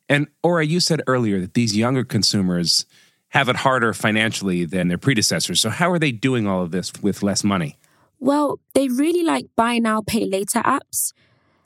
And 0.08 0.28
Ore, 0.42 0.62
you 0.62 0.80
said 0.80 1.02
earlier 1.06 1.40
that 1.40 1.54
these 1.54 1.76
younger 1.76 2.04
consumers 2.04 2.86
have 3.30 3.48
it 3.48 3.56
harder 3.56 3.92
financially 3.92 4.64
than 4.64 4.88
their 4.88 4.98
predecessors. 4.98 5.60
So 5.60 5.70
how 5.70 5.90
are 5.90 5.98
they 5.98 6.12
doing 6.12 6.46
all 6.46 6.62
of 6.62 6.70
this 6.70 6.92
with 7.02 7.22
less 7.22 7.42
money? 7.42 7.76
Well, 8.18 8.60
they 8.74 8.88
really 8.88 9.22
like 9.22 9.46
buy 9.56 9.78
now, 9.78 10.00
pay 10.00 10.24
later 10.24 10.60
apps. 10.60 11.12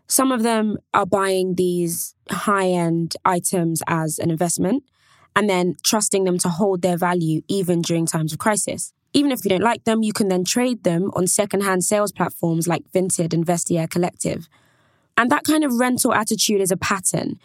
Some 0.07 0.33
of 0.33 0.43
them 0.43 0.79
are 0.93 1.07
buying 1.07 1.55
these 1.55 2.15
high 2.31 2.69
end 2.69 3.15
items 3.25 3.83
as 3.87 4.19
an 4.19 4.31
investment 4.31 4.83
and 5.41 5.49
then 5.49 5.75
trusting 5.83 6.25
them 6.25 6.37
to 6.37 6.51
hold 6.51 6.83
their 6.83 6.99
value 6.99 7.41
even 7.49 7.81
during 7.81 8.05
times 8.05 8.31
of 8.31 8.39
crisis. 8.39 8.93
Even 9.15 9.33
if 9.33 9.43
you 9.43 9.49
don't 9.49 9.63
like 9.63 9.85
them, 9.85 10.03
you 10.03 10.13
can 10.13 10.29
then 10.29 10.45
trade 10.45 10.85
them 10.85 11.11
on 11.15 11.27
secondhand 11.27 11.83
sales 11.83 12.13
platforms 12.13 12.69
like 12.69 12.85
Vinted 12.93 13.33
and 13.33 13.47
Vestiaire 13.47 13.89
Collective. 13.89 14.51
And 15.17 15.31
that 15.31 15.45
kind 15.45 15.65
of 15.65 15.73
rental 15.81 16.13
attitude 16.13 16.61
is 16.61 16.71
a 16.71 16.77
pattern. 16.77 17.41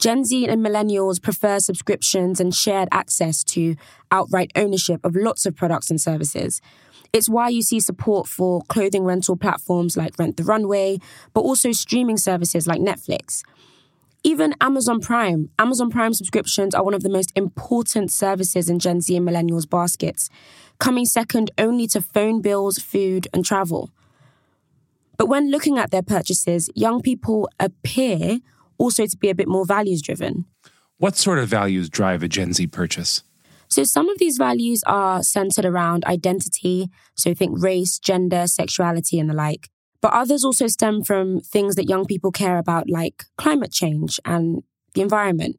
Gen 0.00 0.24
Z 0.24 0.48
and 0.48 0.64
millennials 0.64 1.20
prefer 1.20 1.58
subscriptions 1.58 2.40
and 2.40 2.54
shared 2.54 2.88
access 2.90 3.44
to 3.44 3.76
outright 4.10 4.50
ownership 4.56 5.04
of 5.04 5.14
lots 5.14 5.44
of 5.44 5.54
products 5.54 5.90
and 5.90 6.00
services. 6.00 6.62
It's 7.12 7.28
why 7.28 7.50
you 7.50 7.60
see 7.60 7.78
support 7.78 8.26
for 8.26 8.62
clothing 8.68 9.04
rental 9.04 9.36
platforms 9.36 9.98
like 9.98 10.18
Rent 10.18 10.38
the 10.38 10.44
Runway, 10.44 10.98
but 11.34 11.42
also 11.42 11.72
streaming 11.72 12.16
services 12.16 12.66
like 12.66 12.80
Netflix. 12.80 13.42
Even 14.26 14.54
Amazon 14.58 15.00
Prime. 15.00 15.50
Amazon 15.58 15.90
Prime 15.90 16.14
subscriptions 16.14 16.74
are 16.74 16.82
one 16.82 16.94
of 16.94 17.02
the 17.02 17.10
most 17.10 17.30
important 17.36 18.10
services 18.10 18.70
in 18.70 18.78
Gen 18.78 19.02
Z 19.02 19.14
and 19.14 19.28
millennials' 19.28 19.68
baskets, 19.68 20.30
coming 20.78 21.04
second 21.04 21.50
only 21.58 21.86
to 21.88 22.00
phone 22.00 22.40
bills, 22.40 22.78
food, 22.78 23.28
and 23.34 23.44
travel. 23.44 23.90
But 25.18 25.26
when 25.26 25.50
looking 25.50 25.76
at 25.76 25.90
their 25.90 26.02
purchases, 26.02 26.70
young 26.74 27.02
people 27.02 27.50
appear 27.60 28.38
also 28.78 29.04
to 29.04 29.16
be 29.18 29.28
a 29.28 29.34
bit 29.34 29.46
more 29.46 29.66
values 29.66 30.00
driven. 30.00 30.46
What 30.96 31.16
sort 31.16 31.38
of 31.38 31.48
values 31.50 31.90
drive 31.90 32.22
a 32.22 32.28
Gen 32.28 32.54
Z 32.54 32.66
purchase? 32.68 33.22
So, 33.68 33.84
some 33.84 34.08
of 34.08 34.18
these 34.18 34.38
values 34.38 34.82
are 34.86 35.22
centered 35.22 35.66
around 35.66 36.04
identity, 36.06 36.88
so 37.14 37.34
think 37.34 37.62
race, 37.62 37.98
gender, 37.98 38.46
sexuality, 38.46 39.18
and 39.18 39.28
the 39.28 39.34
like. 39.34 39.68
But 40.04 40.12
others 40.12 40.44
also 40.44 40.66
stem 40.66 41.02
from 41.02 41.40
things 41.40 41.76
that 41.76 41.88
young 41.88 42.04
people 42.04 42.30
care 42.30 42.58
about, 42.58 42.90
like 42.90 43.24
climate 43.38 43.72
change 43.72 44.20
and 44.26 44.62
the 44.92 45.00
environment. 45.00 45.58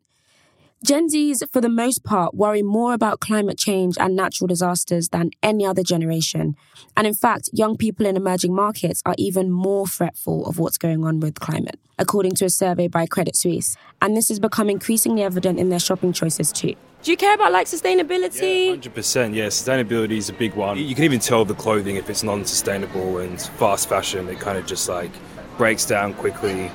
Gen 0.85 1.07
Zs, 1.09 1.41
for 1.51 1.61
the 1.61 1.67
most 1.83 2.03
part, 2.03 2.35
worry 2.35 2.61
more 2.61 2.93
about 2.93 3.19
climate 3.19 3.57
change 3.57 3.97
and 3.99 4.15
natural 4.15 4.45
disasters 4.45 5.09
than 5.09 5.31
any 5.41 5.65
other 5.65 5.81
generation. 5.81 6.53
And 6.95 7.07
in 7.07 7.15
fact, 7.15 7.49
young 7.53 7.75
people 7.75 8.05
in 8.05 8.15
emerging 8.15 8.53
markets 8.53 9.01
are 9.03 9.15
even 9.17 9.49
more 9.49 9.87
fretful 9.87 10.45
of 10.45 10.59
what's 10.59 10.77
going 10.77 11.03
on 11.03 11.21
with 11.21 11.39
climate, 11.39 11.79
according 11.97 12.35
to 12.35 12.45
a 12.45 12.49
survey 12.51 12.87
by 12.87 13.07
Credit 13.07 13.35
Suisse. 13.35 13.75
And 13.99 14.15
this 14.15 14.29
has 14.29 14.39
become 14.39 14.69
increasingly 14.69 15.23
evident 15.23 15.57
in 15.57 15.69
their 15.69 15.79
shopping 15.79 16.13
choices 16.13 16.51
too. 16.51 16.75
Do 17.05 17.11
you 17.11 17.17
care 17.17 17.35
about 17.35 17.51
like 17.51 17.67
sustainability? 17.67 18.69
Hundred 18.69 18.95
percent, 18.95 19.35
yeah. 19.35 19.45
Sustainability 19.45 20.17
is 20.17 20.29
a 20.29 20.33
big 20.33 20.55
one. 20.55 20.79
You 20.79 20.95
can 20.95 21.03
even 21.03 21.19
tell 21.19 21.45
the 21.45 21.53
clothing 21.53 21.97
if 21.97 22.09
it's 22.09 22.23
non-sustainable 22.23 23.19
and 23.19 23.39
fast 23.39 23.87
fashion. 23.87 24.27
It 24.27 24.39
kind 24.39 24.57
of 24.57 24.65
just 24.65 24.89
like 24.89 25.11
breaks 25.55 25.85
down 25.85 26.15
quickly. 26.15 26.71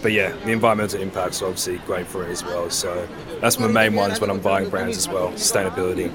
But 0.00 0.12
yeah, 0.12 0.32
the 0.46 0.52
environmental 0.52 1.02
impacts 1.02 1.42
are 1.42 1.48
obviously 1.48 1.76
great 1.84 2.06
for 2.06 2.26
it 2.26 2.30
as 2.30 2.42
well. 2.42 2.70
So 2.70 3.06
that's 3.42 3.58
my 3.58 3.66
main 3.66 3.94
ones 3.94 4.18
when 4.18 4.30
I'm 4.30 4.40
buying 4.40 4.70
brands 4.70 4.96
as 4.96 5.10
well. 5.10 5.28
Sustainability. 5.32 6.10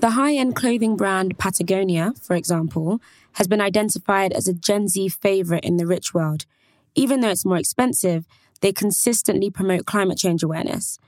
The 0.00 0.12
high-end 0.12 0.56
clothing 0.56 0.96
brand 0.96 1.36
Patagonia, 1.36 2.14
for 2.22 2.34
example, 2.36 3.02
has 3.32 3.46
been 3.46 3.60
identified 3.60 4.32
as 4.32 4.48
a 4.48 4.54
Gen 4.54 4.88
Z 4.88 5.10
favorite 5.10 5.62
in 5.62 5.76
the 5.76 5.86
rich 5.86 6.14
world. 6.14 6.46
Even 6.94 7.20
though 7.20 7.28
it's 7.28 7.44
more 7.44 7.58
expensive, 7.58 8.26
they 8.62 8.72
consistently 8.72 9.50
promote 9.50 9.84
climate 9.84 10.16
change 10.16 10.42
awareness. 10.42 10.98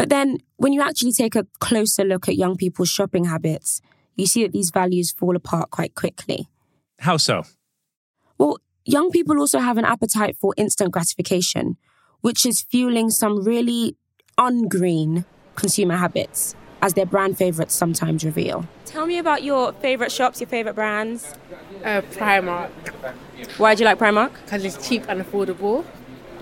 But 0.00 0.08
then, 0.08 0.38
when 0.56 0.72
you 0.72 0.80
actually 0.80 1.12
take 1.12 1.36
a 1.36 1.46
closer 1.58 2.04
look 2.04 2.26
at 2.26 2.34
young 2.34 2.56
people's 2.56 2.88
shopping 2.88 3.26
habits, 3.26 3.82
you 4.16 4.24
see 4.24 4.44
that 4.44 4.52
these 4.52 4.70
values 4.70 5.12
fall 5.12 5.36
apart 5.36 5.70
quite 5.70 5.94
quickly. 5.94 6.48
How 7.00 7.18
so? 7.18 7.42
Well, 8.38 8.56
young 8.86 9.10
people 9.10 9.38
also 9.38 9.58
have 9.58 9.76
an 9.76 9.84
appetite 9.84 10.38
for 10.40 10.54
instant 10.56 10.92
gratification, 10.92 11.76
which 12.22 12.46
is 12.46 12.62
fueling 12.62 13.10
some 13.10 13.44
really 13.44 13.94
ungreen 14.38 15.26
consumer 15.54 15.96
habits, 15.96 16.54
as 16.80 16.94
their 16.94 17.04
brand 17.04 17.36
favorites 17.36 17.74
sometimes 17.74 18.24
reveal. 18.24 18.66
Tell 18.86 19.04
me 19.04 19.18
about 19.18 19.42
your 19.42 19.74
favorite 19.82 20.12
shops, 20.12 20.40
your 20.40 20.48
favorite 20.48 20.76
brands. 20.76 21.34
Uh, 21.84 22.00
Primark. 22.12 22.70
Why 23.58 23.74
do 23.74 23.80
you 23.80 23.84
like 23.84 23.98
Primark? 23.98 24.32
Because 24.46 24.64
it's 24.64 24.88
cheap 24.88 25.04
and 25.10 25.20
affordable. 25.20 25.84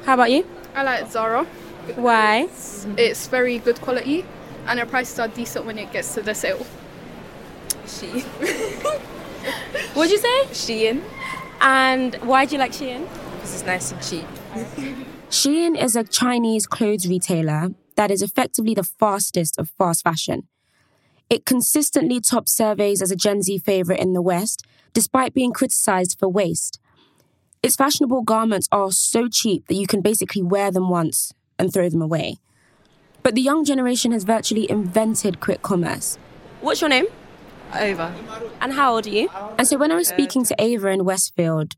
How 0.05 0.15
about 0.15 0.31
you? 0.31 0.47
I 0.77 0.85
like 0.85 1.11
Zara. 1.11 1.45
Why? 1.97 2.49
It's 2.97 3.27
very 3.27 3.59
good 3.59 3.81
quality 3.81 4.25
and 4.69 4.79
the 4.79 4.87
prices 4.87 5.19
are 5.19 5.29
decent 5.29 5.65
when 5.65 5.79
it 5.79 5.91
gets 5.93 6.15
to 6.15 6.23
the 6.23 6.35
sale. 6.35 6.65
Shein. 7.87 8.23
What'd 9.95 10.13
you 10.13 10.19
say? 10.19 10.45
Shein. 10.53 11.03
And 11.61 12.15
why 12.17 12.45
do 12.45 12.55
you 12.55 12.59
like 12.59 12.73
Shein? 12.73 13.09
Because 13.35 13.55
it's 13.55 13.65
nice 13.65 13.93
and 13.93 14.03
cheap. 14.03 14.27
Shein 15.31 15.83
is 15.83 15.97
a 15.97 16.05
Chinese 16.05 16.67
clothes 16.67 17.09
retailer 17.09 17.71
that 17.97 18.11
is 18.11 18.23
effectively 18.23 18.75
the 18.75 18.85
fastest 18.85 19.59
of 19.59 19.71
fast 19.71 20.05
fashion. 20.05 20.47
It 21.31 21.45
consistently 21.45 22.21
tops 22.21 22.53
surveys 22.53 23.03
as 23.03 23.11
a 23.11 23.17
Gen 23.17 23.43
Z 23.43 23.59
favorite 23.59 24.01
in 24.01 24.13
the 24.13 24.23
West, 24.23 24.65
despite 24.93 25.35
being 25.35 25.53
criticized 25.53 26.17
for 26.19 26.29
waste. 26.29 26.79
Its 27.63 27.77
fashionable 27.77 28.23
garments 28.23 28.69
are 28.71 28.93
so 28.93 29.29
cheap 29.29 29.67
that 29.67 29.75
you 29.75 29.87
can 29.87 30.01
basically 30.01 30.43
wear 30.43 30.71
them 30.71 30.89
once 30.89 31.33
and 31.59 31.73
throw 31.73 31.89
them 31.89 32.03
away. 32.03 32.37
But 33.23 33.35
the 33.35 33.41
young 33.41 33.65
generation 33.65 34.13
has 34.13 34.25
virtually 34.25 34.71
invented 34.71 35.41
quick 35.41 35.63
commerce. 35.63 36.19
What's 36.61 36.81
your 36.81 36.91
name? 36.91 37.07
Ava. 37.75 38.15
And 38.61 38.73
how 38.73 38.95
old 38.95 39.07
are 39.07 39.11
you? 39.11 39.29
And 39.59 39.67
so 39.67 39.77
when 39.77 39.93
I 39.93 39.97
was 39.97 40.09
speaking 40.09 40.45
to 40.45 40.55
Ava 40.59 40.89
in 40.89 41.05
Westfield, 41.05 41.75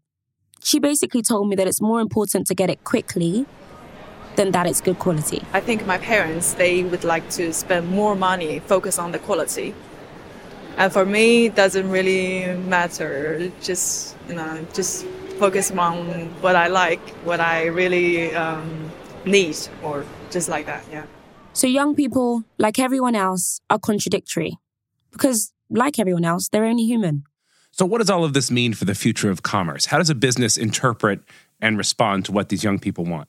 she 0.62 0.78
basically 0.78 1.22
told 1.22 1.48
me 1.48 1.56
that 1.56 1.66
it's 1.66 1.80
more 1.80 2.00
important 2.00 2.46
to 2.48 2.54
get 2.54 2.70
it 2.70 2.84
quickly 2.84 3.46
than 4.36 4.52
that 4.52 4.66
it's 4.66 4.80
good 4.80 4.98
quality. 4.98 5.42
I 5.52 5.60
think 5.60 5.86
my 5.86 5.98
parents, 5.98 6.54
they 6.54 6.84
would 6.84 7.04
like 7.04 7.28
to 7.30 7.52
spend 7.52 7.88
more 7.90 8.14
money, 8.14 8.60
focus 8.60 8.98
on 8.98 9.12
the 9.12 9.18
quality. 9.18 9.74
And 10.76 10.92
for 10.92 11.04
me, 11.04 11.46
it 11.46 11.56
doesn't 11.56 11.90
really 11.90 12.54
matter. 12.54 13.50
Just, 13.60 14.16
you 14.28 14.34
know, 14.34 14.64
just 14.72 15.04
focus 15.38 15.70
on 15.72 16.26
what 16.42 16.54
I 16.54 16.68
like, 16.68 17.00
what 17.24 17.40
I 17.40 17.66
really 17.66 18.34
um, 18.34 18.90
need, 19.24 19.56
or 19.82 20.04
just 20.30 20.48
like 20.48 20.66
that, 20.66 20.84
yeah. 20.90 21.04
So 21.52 21.66
young 21.66 21.94
people, 21.94 22.44
like 22.58 22.78
everyone 22.78 23.14
else, 23.14 23.60
are 23.68 23.78
contradictory. 23.78 24.58
Because, 25.10 25.52
like 25.68 25.98
everyone 25.98 26.24
else, 26.24 26.48
they're 26.48 26.64
only 26.64 26.84
human. 26.84 27.24
So, 27.72 27.84
what 27.84 27.98
does 27.98 28.10
all 28.10 28.24
of 28.24 28.32
this 28.32 28.50
mean 28.50 28.74
for 28.74 28.84
the 28.84 28.94
future 28.94 29.30
of 29.30 29.42
commerce? 29.42 29.86
How 29.86 29.98
does 29.98 30.10
a 30.10 30.14
business 30.14 30.56
interpret 30.56 31.20
and 31.60 31.76
respond 31.76 32.24
to 32.26 32.32
what 32.32 32.48
these 32.48 32.64
young 32.64 32.78
people 32.78 33.04
want? 33.04 33.28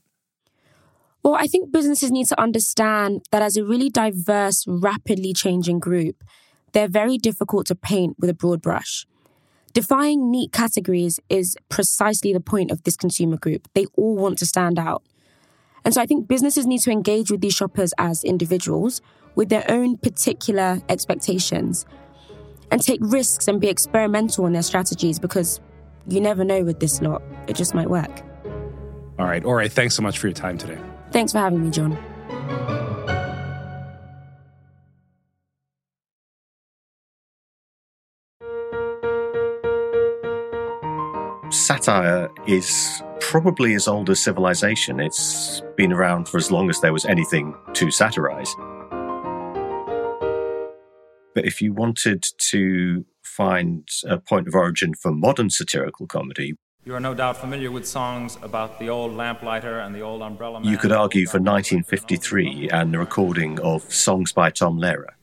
Well, 1.23 1.35
I 1.35 1.45
think 1.45 1.71
businesses 1.71 2.11
need 2.11 2.27
to 2.27 2.41
understand 2.41 3.21
that 3.31 3.43
as 3.43 3.55
a 3.55 3.63
really 3.63 3.89
diverse, 3.89 4.65
rapidly 4.67 5.33
changing 5.33 5.79
group, 5.79 6.23
they're 6.73 6.87
very 6.87 7.17
difficult 7.17 7.67
to 7.67 7.75
paint 7.75 8.15
with 8.19 8.29
a 8.29 8.33
broad 8.33 8.61
brush. 8.61 9.05
Defying 9.73 10.31
neat 10.31 10.51
categories 10.51 11.19
is 11.29 11.55
precisely 11.69 12.33
the 12.33 12.39
point 12.39 12.71
of 12.71 12.83
this 12.83 12.97
consumer 12.97 13.37
group. 13.37 13.67
They 13.73 13.85
all 13.95 14.15
want 14.15 14.37
to 14.39 14.45
stand 14.45 14.79
out. 14.79 15.03
And 15.83 15.93
so 15.93 16.01
I 16.01 16.05
think 16.05 16.27
businesses 16.27 16.65
need 16.65 16.79
to 16.81 16.91
engage 16.91 17.31
with 17.31 17.41
these 17.41 17.53
shoppers 17.53 17.93
as 17.97 18.23
individuals 18.23 19.01
with 19.35 19.49
their 19.49 19.65
own 19.69 19.97
particular 19.97 20.81
expectations 20.89 21.85
and 22.71 22.81
take 22.81 22.99
risks 23.01 23.47
and 23.47 23.59
be 23.59 23.67
experimental 23.67 24.45
in 24.45 24.53
their 24.53 24.63
strategies 24.63 25.19
because 25.19 25.59
you 26.07 26.21
never 26.21 26.43
know 26.43 26.63
with 26.63 26.79
this 26.79 27.01
lot. 27.01 27.21
It 27.47 27.55
just 27.55 27.73
might 27.73 27.89
work. 27.89 28.21
All 29.19 29.25
right. 29.25 29.43
All 29.43 29.53
right. 29.53 29.71
Thanks 29.71 29.95
so 29.95 30.01
much 30.01 30.19
for 30.19 30.27
your 30.27 30.33
time 30.33 30.57
today. 30.57 30.79
Thanks 31.11 31.31
for 31.31 31.39
having 31.39 31.63
me, 31.63 31.69
John. 31.69 31.97
satire 41.51 42.29
is 42.47 43.01
probably 43.31 43.75
as 43.75 43.87
old 43.87 44.09
as 44.09 44.21
civilization. 44.21 44.99
It's 44.99 45.61
been 45.77 45.93
around 45.93 46.27
for 46.27 46.37
as 46.37 46.51
long 46.51 46.69
as 46.69 46.81
there 46.81 46.91
was 46.91 47.05
anything 47.05 47.55
to 47.75 47.89
satirize. 47.89 48.53
But 51.33 51.45
if 51.45 51.61
you 51.61 51.71
wanted 51.71 52.25
to 52.51 53.05
find 53.23 53.87
a 54.05 54.17
point 54.17 54.49
of 54.49 54.53
origin 54.53 54.93
for 55.01 55.13
modern 55.13 55.49
satirical 55.49 56.07
comedy, 56.07 56.55
You 56.83 56.93
are 56.93 56.99
no 56.99 57.13
doubt 57.13 57.37
familiar 57.37 57.71
with 57.71 57.87
songs 57.87 58.37
about 58.41 58.79
the 58.79 58.89
old 58.89 59.13
lamplighter 59.13 59.79
and 59.79 59.95
the 59.95 60.01
old 60.01 60.21
umbrella 60.21 60.59
man. 60.59 60.69
you 60.69 60.77
could 60.77 60.91
argue 60.91 61.25
for 61.25 61.39
1953 61.39 62.69
and 62.73 62.93
the 62.93 62.99
recording 62.99 63.61
of 63.61 63.81
songs 63.83 64.33
by 64.33 64.49
Tom 64.49 64.77
Lehrer. 64.77 65.13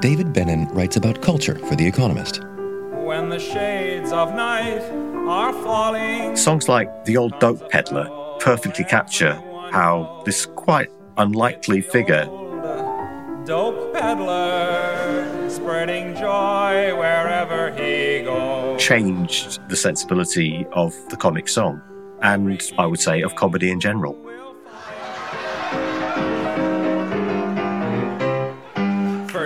David 0.00 0.28
Bennun 0.32 0.72
writes 0.72 0.96
about 0.96 1.20
culture 1.22 1.58
for 1.66 1.74
The 1.74 1.86
Economist. 1.88 2.40
When 3.08 3.30
the 3.30 3.40
shades 3.40 4.12
of 4.12 4.32
night 4.34 4.84
are 5.28 5.52
falling. 5.52 6.36
Songs 6.36 6.68
like 6.68 7.04
The 7.04 7.16
Old 7.16 7.38
Dope 7.38 7.70
Peddler 7.70 8.08
perfectly 8.40 8.84
capture 8.84 9.34
how 9.72 10.22
this 10.24 10.46
quite 10.46 10.90
unlikely 11.16 11.80
figure 11.80 12.26
Dope 13.44 13.94
peddler, 13.94 15.48
spreading 15.48 16.14
joy 16.14 16.94
wherever 16.98 17.72
he 17.72 18.22
goes. 18.22 18.78
changed 18.78 19.58
the 19.70 19.76
sensibility 19.76 20.66
of 20.72 20.94
the 21.08 21.16
comic 21.16 21.48
song 21.48 21.80
and 22.20 22.60
I 22.76 22.84
would 22.84 23.00
say 23.00 23.22
of 23.22 23.36
comedy 23.36 23.70
in 23.70 23.80
general. 23.80 24.14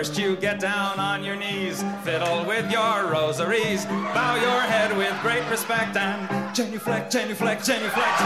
First, 0.02 0.18
you 0.18 0.34
get 0.34 0.58
down 0.58 0.98
on 0.98 1.22
your 1.22 1.36
knees, 1.36 1.80
fiddle 2.02 2.44
with 2.44 2.68
your 2.72 3.06
rosaries, 3.06 3.84
bow 3.84 4.34
your 4.34 4.60
head 4.62 4.96
with 4.96 5.16
great 5.22 5.48
respect, 5.48 5.96
and 5.96 6.52
genuflect, 6.52 7.12
genuflect, 7.12 7.64
genuflect. 7.64 8.18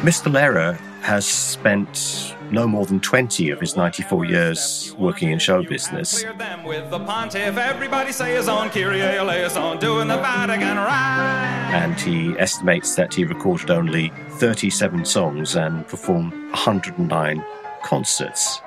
Mr. 0.00 0.32
Lehrer 0.32 0.78
has 1.02 1.26
spent 1.26 2.34
no 2.50 2.66
more 2.66 2.86
than 2.86 3.00
20 3.00 3.50
of 3.50 3.60
his 3.60 3.76
94 3.76 4.24
years 4.24 4.94
working 4.96 5.30
in 5.30 5.38
show 5.38 5.62
business. 5.62 6.22
Them 6.38 6.64
with 6.64 6.88
the 6.88 7.00
pontiff. 7.00 7.58
Everybody 7.58 8.10
say 8.10 8.34
his 8.34 8.48
own 8.48 8.70
Kyrie 8.70 9.02
eleison, 9.02 9.78
doing 9.78 10.08
the 10.08 10.16
Vatican. 10.16 10.78
And 10.78 12.00
he 12.00 12.34
estimates 12.38 12.94
that 12.94 13.12
he 13.12 13.26
recorded 13.26 13.70
only 13.70 14.10
37 14.38 15.04
songs 15.04 15.54
and 15.54 15.86
performed 15.86 16.32
109 16.32 17.44
concerts. 17.84 18.62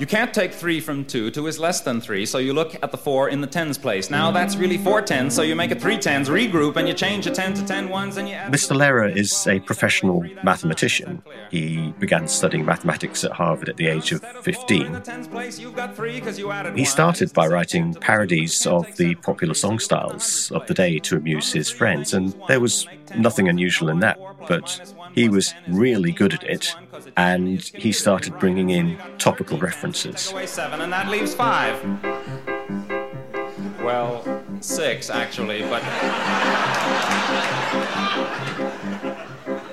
You 0.00 0.06
can't 0.06 0.32
take 0.32 0.54
three 0.54 0.80
from 0.80 1.04
two. 1.04 1.30
Two 1.30 1.46
is 1.46 1.58
less 1.58 1.82
than 1.82 2.00
three, 2.00 2.24
so 2.24 2.38
you 2.38 2.54
look 2.54 2.74
at 2.82 2.90
the 2.90 2.96
four 2.96 3.28
in 3.28 3.42
the 3.42 3.46
tens 3.46 3.76
place. 3.76 4.08
Now 4.08 4.30
that's 4.30 4.56
really 4.56 4.78
four 4.78 5.02
tens, 5.02 5.34
so 5.34 5.42
you 5.42 5.54
make 5.54 5.72
it 5.72 5.78
three 5.78 5.98
tens, 5.98 6.30
regroup, 6.30 6.76
and 6.76 6.88
you 6.88 6.94
change 6.94 7.26
a 7.26 7.30
ten 7.30 7.52
to 7.52 7.62
ten 7.66 7.90
ones, 7.90 8.16
and 8.16 8.26
you 8.26 8.34
add. 8.34 8.50
Mr. 8.50 8.74
Lehrer 8.74 9.14
is 9.14 9.46
a 9.46 9.60
professional 9.60 10.24
mathematician. 10.42 11.22
He 11.50 11.92
began 11.98 12.28
studying 12.28 12.64
mathematics 12.64 13.24
at 13.24 13.32
Harvard 13.32 13.68
at 13.68 13.76
the 13.76 13.88
age 13.88 14.12
of 14.12 14.22
15. 14.42 15.02
Tens 15.02 15.28
place, 15.28 15.58
you've 15.58 15.76
got 15.76 15.94
three 15.94 16.18
because 16.18 16.38
you 16.38 16.50
added 16.50 16.78
He 16.78 16.86
started 16.86 17.34
by 17.34 17.46
writing 17.46 17.92
parodies 17.92 18.66
of 18.66 18.96
the 18.96 19.16
popular 19.16 19.52
song 19.52 19.78
styles 19.78 20.50
of 20.52 20.66
the 20.66 20.72
day 20.72 20.98
to 21.00 21.16
amuse 21.16 21.52
his 21.52 21.68
friends, 21.68 22.14
and 22.14 22.34
there 22.48 22.60
was 22.60 22.86
nothing 23.16 23.50
unusual 23.50 23.90
in 23.90 24.00
that, 24.00 24.18
but 24.48 24.80
he 25.14 25.28
was 25.28 25.52
really 25.68 26.12
good 26.12 26.32
at 26.32 26.44
it, 26.44 26.74
and 27.16 27.60
he 27.60 27.92
started 27.92 28.38
bringing 28.38 28.70
in 28.70 28.98
topical 29.18 29.58
references. 29.58 30.32
Seven, 30.46 30.80
and 30.80 30.92
that 30.92 31.08
leaves 31.08 31.34
five. 31.34 31.82
Well, 33.82 34.22
six 34.60 35.10
actually, 35.10 35.62
but 35.62 35.82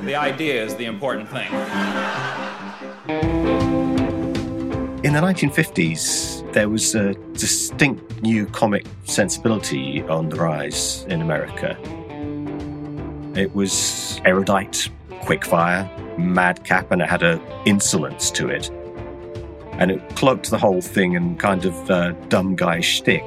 the 0.02 0.16
idea 0.16 0.64
is 0.64 0.76
the 0.76 0.86
important 0.86 1.30
thing. 1.30 1.52
In 5.04 5.14
the 5.14 5.20
1950s, 5.20 6.52
there 6.54 6.70
was 6.70 6.96
a 6.96 7.14
distinct 7.34 8.22
new 8.22 8.46
comic 8.48 8.86
sensibility 9.06 10.02
on 10.04 10.30
the 10.30 10.38
rise 10.38 11.06
in 11.10 11.22
America. 11.22 11.78
It 13.40 13.54
was 13.54 14.20
erudite, 14.26 14.90
quickfire, 15.22 15.88
madcap, 16.18 16.92
and 16.92 17.02
it 17.02 17.10
had 17.10 17.24
an 17.24 17.42
insolence 17.66 18.32
to 18.32 18.50
it. 18.50 18.70
And 19.74 19.92
it 19.92 20.16
cloaked 20.16 20.50
the 20.50 20.58
whole 20.58 20.82
thing 20.82 21.14
in 21.14 21.38
kind 21.38 21.66
of 21.66 21.92
uh, 21.92 22.12
dumb 22.30 22.56
guy 22.56 22.80
shtick. 22.80 23.24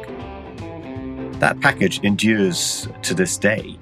That 1.41 1.59
package 1.61 2.01
endures 2.01 2.89
to 3.03 3.15
this 3.15 3.39
day. 3.39 3.79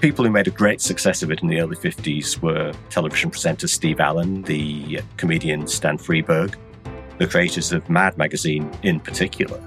People 0.00 0.24
who 0.24 0.30
made 0.30 0.48
a 0.48 0.50
great 0.50 0.80
success 0.80 1.22
of 1.22 1.30
it 1.30 1.42
in 1.42 1.48
the 1.48 1.60
early 1.60 1.76
50s 1.76 2.40
were 2.40 2.72
television 2.88 3.30
presenter 3.30 3.68
Steve 3.68 4.00
Allen, 4.00 4.42
the 4.42 5.00
comedian 5.18 5.66
Stan 5.66 5.98
Freberg, 5.98 6.54
the 7.18 7.26
creators 7.26 7.70
of 7.70 7.90
Mad 7.90 8.16
Magazine 8.16 8.70
in 8.82 8.98
particular. 8.98 9.60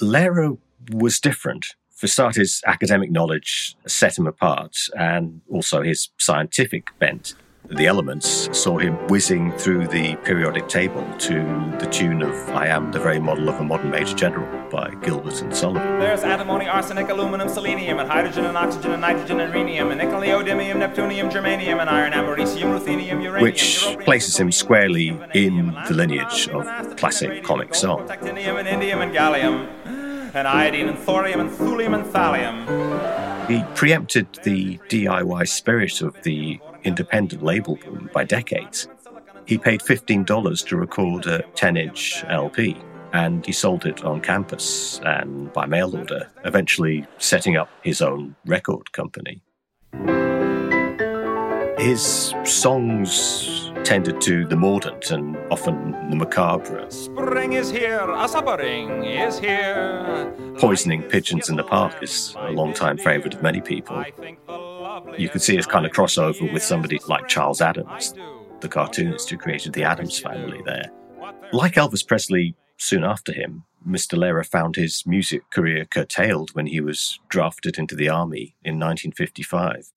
Lehrer 0.00 0.58
was 0.90 1.20
different. 1.20 1.76
For 2.00 2.06
starters, 2.06 2.62
academic 2.66 3.10
knowledge 3.10 3.76
set 3.86 4.16
him 4.16 4.26
apart, 4.26 4.74
and 4.98 5.42
also 5.50 5.82
his 5.82 6.08
scientific 6.16 6.98
bent. 6.98 7.34
The 7.68 7.86
elements 7.86 8.48
saw 8.58 8.78
him 8.78 8.94
whizzing 9.08 9.52
through 9.58 9.88
the 9.88 10.16
periodic 10.24 10.66
table 10.66 11.06
to 11.18 11.34
the 11.78 11.86
tune 11.92 12.22
of 12.22 12.34
I 12.48 12.68
Am 12.68 12.90
the 12.90 12.98
Very 12.98 13.18
Model 13.20 13.50
of 13.50 13.60
a 13.60 13.64
Modern 13.64 13.90
Major 13.90 14.16
General 14.16 14.70
by 14.70 14.94
Gilbert 15.02 15.42
and 15.42 15.54
Sullivan. 15.54 16.00
There's 16.00 16.22
antimony, 16.22 16.66
arsenic, 16.66 17.10
aluminum, 17.10 17.50
selenium, 17.50 17.98
and 17.98 18.08
hydrogen, 18.08 18.46
and 18.46 18.56
oxygen, 18.56 18.92
and 18.92 19.02
nitrogen, 19.02 19.38
and 19.38 19.52
rhenium, 19.52 19.90
and 19.90 19.98
nickel, 19.98 20.20
neodymium, 20.20 20.76
neptunium, 20.76 21.30
germanium, 21.30 21.80
and 21.80 21.90
iron, 21.90 22.14
americium, 22.14 22.80
ruthenium, 22.80 23.22
uranium, 23.22 23.42
which 23.42 23.84
places 24.06 24.38
him 24.38 24.50
squarely 24.50 25.08
in 25.34 25.76
the 25.86 25.92
lineage 25.92 26.48
of 26.48 26.64
classic 26.96 27.44
comic 27.44 27.74
song. 27.74 28.08
And 30.34 30.46
iodine, 30.46 30.88
and 30.88 30.98
thorium, 30.98 31.40
and 31.40 31.50
thulium, 31.50 31.94
and 31.94 32.04
thallium. 32.04 33.48
He 33.48 33.64
preempted 33.74 34.28
the 34.44 34.78
DIY 34.88 35.48
spirit 35.48 36.02
of 36.02 36.20
the 36.22 36.60
independent 36.84 37.42
label 37.42 37.76
boom 37.76 38.08
by 38.12 38.24
decades. 38.24 38.88
He 39.46 39.58
paid 39.58 39.80
$15 39.80 40.66
to 40.68 40.76
record 40.76 41.26
a 41.26 41.42
10 41.54 41.76
inch 41.76 42.24
LP, 42.28 42.76
and 43.12 43.44
he 43.44 43.52
sold 43.52 43.86
it 43.86 44.04
on 44.04 44.20
campus 44.20 45.00
and 45.04 45.52
by 45.52 45.66
mail 45.66 45.96
order, 45.96 46.28
eventually 46.44 47.06
setting 47.18 47.56
up 47.56 47.68
his 47.82 48.00
own 48.00 48.36
record 48.46 48.92
company. 48.92 49.42
His 51.78 52.34
songs 52.44 53.49
tended 53.84 54.20
to 54.22 54.46
the 54.46 54.56
mordant 54.56 55.10
and 55.10 55.36
often 55.50 55.92
the 56.10 56.16
macabre. 56.16 56.90
Spring 56.90 57.54
is 57.54 57.70
here, 57.70 58.08
a 58.10 58.28
spring 58.28 59.04
is 59.04 59.38
here. 59.38 60.32
Poisoning 60.58 61.02
Pigeons 61.02 61.48
in 61.48 61.56
the 61.56 61.64
Park 61.64 62.02
is 62.02 62.34
a 62.38 62.50
long-time 62.50 62.98
favourite 62.98 63.34
of 63.34 63.42
many 63.42 63.60
people. 63.60 64.04
You 65.16 65.28
could 65.28 65.42
see 65.42 65.56
a 65.56 65.62
kind 65.62 65.86
of 65.86 65.92
crossover 65.92 66.52
with 66.52 66.62
somebody 66.62 66.98
like 67.06 67.28
Charles 67.28 67.60
Addams, 67.60 68.14
the 68.60 68.68
cartoonist 68.68 69.30
who 69.30 69.36
created 69.36 69.72
the 69.72 69.84
Addams 69.84 70.18
family 70.18 70.60
there. 70.64 70.90
Like 71.52 71.74
Elvis 71.74 72.06
Presley, 72.06 72.54
soon 72.76 73.04
after 73.04 73.32
him, 73.32 73.64
Mr. 73.86 74.18
Lehrer 74.18 74.46
found 74.46 74.76
his 74.76 75.04
music 75.06 75.42
career 75.50 75.84
curtailed 75.84 76.50
when 76.54 76.66
he 76.66 76.80
was 76.80 77.18
drafted 77.28 77.78
into 77.78 77.94
the 77.94 78.08
army 78.08 78.56
in 78.62 78.78
1955. 78.78 79.90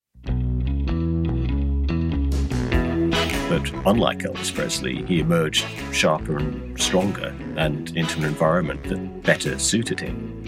But 3.54 3.72
unlike 3.86 4.18
Elvis 4.18 4.52
Presley, 4.52 5.04
he 5.04 5.20
emerged 5.20 5.64
sharper 5.92 6.38
and 6.38 6.76
stronger 6.80 7.32
and 7.56 7.96
into 7.96 8.18
an 8.18 8.24
environment 8.24 8.82
that 8.82 9.22
better 9.22 9.60
suited 9.60 10.00
him. 10.00 10.44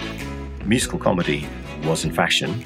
Musical 0.64 0.98
comedy 0.98 1.46
was 1.84 2.04
in 2.04 2.12
fashion. 2.12 2.64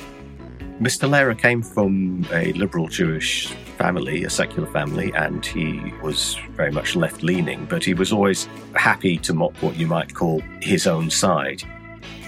Mr. 0.80 1.06
Lehrer 1.06 1.38
came 1.38 1.60
from 1.60 2.26
a 2.32 2.54
liberal 2.54 2.88
Jewish 2.88 3.48
family, 3.76 4.24
a 4.24 4.30
secular 4.30 4.66
family, 4.72 5.12
and 5.14 5.44
he 5.44 5.92
was 6.02 6.38
very 6.52 6.72
much 6.72 6.96
left 6.96 7.22
leaning, 7.22 7.66
but 7.66 7.84
he 7.84 7.92
was 7.92 8.10
always 8.10 8.48
happy 8.74 9.18
to 9.18 9.34
mock 9.34 9.54
what 9.60 9.76
you 9.76 9.86
might 9.86 10.14
call 10.14 10.40
his 10.62 10.86
own 10.86 11.10
side, 11.10 11.62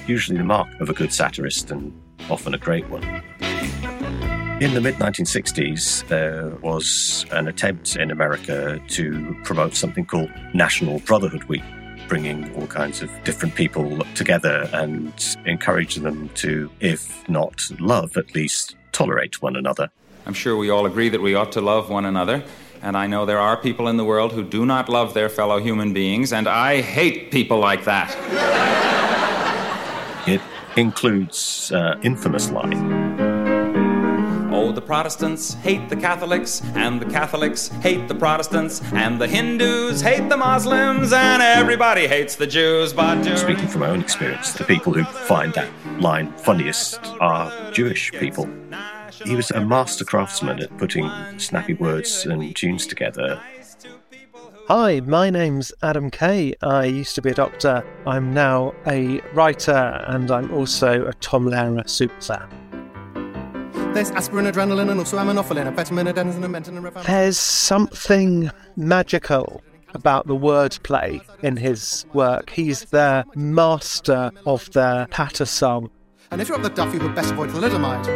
usually 0.06 0.36
the 0.36 0.44
mark 0.44 0.68
of 0.80 0.90
a 0.90 0.92
good 0.92 1.14
satirist 1.14 1.70
and 1.70 1.98
often 2.28 2.52
a 2.52 2.58
great 2.58 2.86
one. 2.90 3.22
In 4.62 4.74
the 4.74 4.80
mid 4.80 4.94
1960s, 4.94 6.06
there 6.06 6.50
was 6.62 7.26
an 7.32 7.48
attempt 7.48 7.96
in 7.96 8.12
America 8.12 8.80
to 8.90 9.36
promote 9.42 9.74
something 9.74 10.06
called 10.06 10.30
National 10.54 11.00
Brotherhood 11.00 11.42
Week, 11.44 11.64
bringing 12.06 12.54
all 12.54 12.68
kinds 12.68 13.02
of 13.02 13.10
different 13.24 13.56
people 13.56 14.04
together 14.14 14.70
and 14.72 15.36
encouraging 15.46 16.04
them 16.04 16.28
to, 16.36 16.70
if 16.78 17.28
not 17.28 17.72
love, 17.80 18.16
at 18.16 18.36
least 18.36 18.76
tolerate 18.92 19.42
one 19.42 19.56
another. 19.56 19.90
I'm 20.26 20.32
sure 20.32 20.56
we 20.56 20.70
all 20.70 20.86
agree 20.86 21.08
that 21.08 21.20
we 21.20 21.34
ought 21.34 21.50
to 21.52 21.60
love 21.60 21.90
one 21.90 22.04
another. 22.04 22.44
And 22.82 22.96
I 22.96 23.08
know 23.08 23.26
there 23.26 23.40
are 23.40 23.56
people 23.56 23.88
in 23.88 23.96
the 23.96 24.04
world 24.04 24.30
who 24.30 24.44
do 24.44 24.64
not 24.64 24.88
love 24.88 25.12
their 25.12 25.28
fellow 25.28 25.58
human 25.58 25.92
beings, 25.92 26.32
and 26.32 26.46
I 26.46 26.82
hate 26.82 27.32
people 27.32 27.58
like 27.58 27.84
that. 27.86 28.14
It 30.24 30.40
includes 30.76 31.72
uh, 31.72 31.98
infamous 32.04 32.52
line. 32.52 33.11
The 34.74 34.80
Protestants 34.80 35.54
hate 35.54 35.88
the 35.90 35.96
Catholics, 35.96 36.62
and 36.74 37.00
the 37.00 37.04
Catholics 37.06 37.68
hate 37.68 38.08
the 38.08 38.14
Protestants, 38.14 38.80
and 38.92 39.20
the 39.20 39.28
Hindus 39.28 40.00
hate 40.00 40.28
the 40.28 40.36
Muslims, 40.36 41.12
and 41.12 41.42
everybody 41.42 42.06
hates 42.06 42.36
the 42.36 42.46
Jews. 42.46 42.92
But 42.92 43.22
Jews. 43.22 43.40
Speaking 43.40 43.68
from 43.68 43.82
my 43.82 43.90
own 43.90 44.00
experience, 44.00 44.54
the 44.54 44.64
people 44.64 44.94
who 44.94 45.04
find 45.04 45.52
that 45.54 45.68
line 46.00 46.32
funniest 46.32 47.00
are 47.20 47.52
Jewish 47.72 48.12
people. 48.12 48.48
He 49.24 49.36
was 49.36 49.50
a 49.50 49.60
master 49.60 50.04
craftsman 50.04 50.60
at 50.60 50.76
putting 50.78 51.10
snappy 51.38 51.74
words 51.74 52.24
and 52.24 52.56
tunes 52.56 52.86
together. 52.86 53.40
Hi, 54.68 55.00
my 55.00 55.28
name's 55.28 55.72
Adam 55.82 56.10
Kay. 56.10 56.54
I 56.62 56.86
used 56.86 57.14
to 57.16 57.22
be 57.22 57.30
a 57.30 57.34
doctor. 57.34 57.84
I'm 58.06 58.32
now 58.32 58.74
a 58.86 59.20
writer, 59.34 60.02
and 60.06 60.30
I'm 60.30 60.52
also 60.52 61.06
a 61.06 61.12
Tom 61.14 61.46
Lehrer 61.46 61.84
superfan. 61.84 62.61
There's 63.94 64.10
aspirin, 64.12 64.46
adrenaline, 64.46 64.90
and 64.90 64.98
also 64.98 65.18
aminophylline, 65.18 65.70
amphetamine, 65.70 66.10
adenosine, 66.10 66.42
and 66.42 66.54
mentin, 66.54 66.76
and. 66.78 67.06
There's 67.06 67.36
something 67.36 68.50
magical 68.74 69.62
about 69.92 70.26
the 70.26 70.34
wordplay 70.34 71.20
in 71.42 71.58
his 71.58 72.06
work. 72.14 72.48
He's 72.48 72.86
the 72.86 73.26
master 73.34 74.30
of 74.46 74.70
the 74.72 75.06
patter 75.10 75.44
song. 75.44 75.90
And 76.30 76.40
if 76.40 76.48
you're 76.48 76.56
up 76.56 76.62
the 76.62 76.70
duff, 76.70 76.94
you 76.94 77.00
would 77.00 77.14
best 77.14 77.32
avoid 77.32 77.50
thalidomide. 77.50 78.06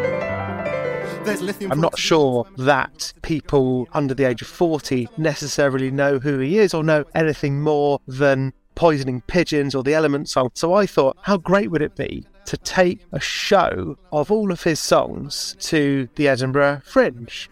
There's 1.26 1.42
lithium. 1.42 1.70
I'm 1.70 1.80
not 1.82 1.98
sure 1.98 2.46
that 2.56 3.12
people 3.20 3.86
under 3.92 4.14
the 4.14 4.24
age 4.24 4.40
of 4.40 4.48
40 4.48 5.10
necessarily 5.18 5.90
know 5.90 6.18
who 6.18 6.38
he 6.38 6.58
is 6.58 6.72
or 6.72 6.82
know 6.82 7.04
anything 7.14 7.60
more 7.60 8.00
than 8.08 8.54
Poisoning 8.76 9.20
Pigeons 9.26 9.74
or 9.74 9.82
the 9.82 9.92
Element 9.92 10.30
song. 10.30 10.52
So 10.54 10.72
I 10.72 10.86
thought, 10.86 11.18
how 11.20 11.36
great 11.36 11.70
would 11.70 11.82
it 11.82 11.96
be 11.96 12.24
to 12.46 12.56
take 12.56 13.00
a 13.12 13.20
show 13.20 13.98
of 14.12 14.30
all 14.30 14.50
of 14.50 14.62
his 14.62 14.80
songs 14.80 15.56
to 15.60 16.08
the 16.16 16.28
Edinburgh 16.28 16.82
Fringe? 16.84 17.48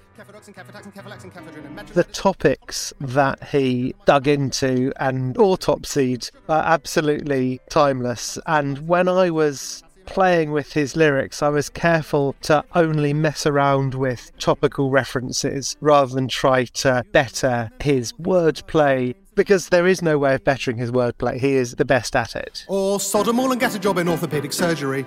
The 1.93 2.07
topics 2.13 2.93
that 3.01 3.49
he 3.49 3.95
dug 4.07 4.29
into 4.29 4.93
and 4.99 5.35
autopsied 5.37 6.31
are 6.49 6.63
absolutely 6.63 7.61
timeless. 7.69 8.39
And 8.47 8.89
when 8.89 9.09
I 9.09 9.31
was 9.31 9.83
playing 10.07 10.53
with 10.53 10.73
his 10.73 10.97
lyrics, 10.97 11.43
I 11.43 11.49
was 11.49 11.69
careful 11.69 12.35
to 12.43 12.65
only 12.75 13.13
mess 13.13 13.47
around 13.47 13.95
with 13.95 14.31
topical 14.39 14.91
references 14.91 15.77
rather 15.81 16.15
than 16.15 16.29
try 16.29 16.65
to 16.65 17.05
better 17.13 17.71
his 17.81 18.13
wordplay. 18.15 19.15
Because 19.35 19.69
there 19.69 19.87
is 19.87 20.01
no 20.01 20.19
way 20.19 20.35
of 20.35 20.45
bettering 20.45 20.79
his 20.79 20.91
wordplay. 20.91 21.39
He 21.39 21.55
is 21.55 21.75
the 21.75 21.85
best 21.85 22.15
at 22.15 22.37
it. 22.37 22.65
Or 22.69 23.01
sod 23.01 23.29
'em 23.29 23.41
all 23.41 23.51
and 23.51 23.61
get 23.61 23.75
a 23.75 23.79
job 23.79 23.99
in 23.99 24.07
orthopaedic 24.07 24.53
surgery. 24.53 25.05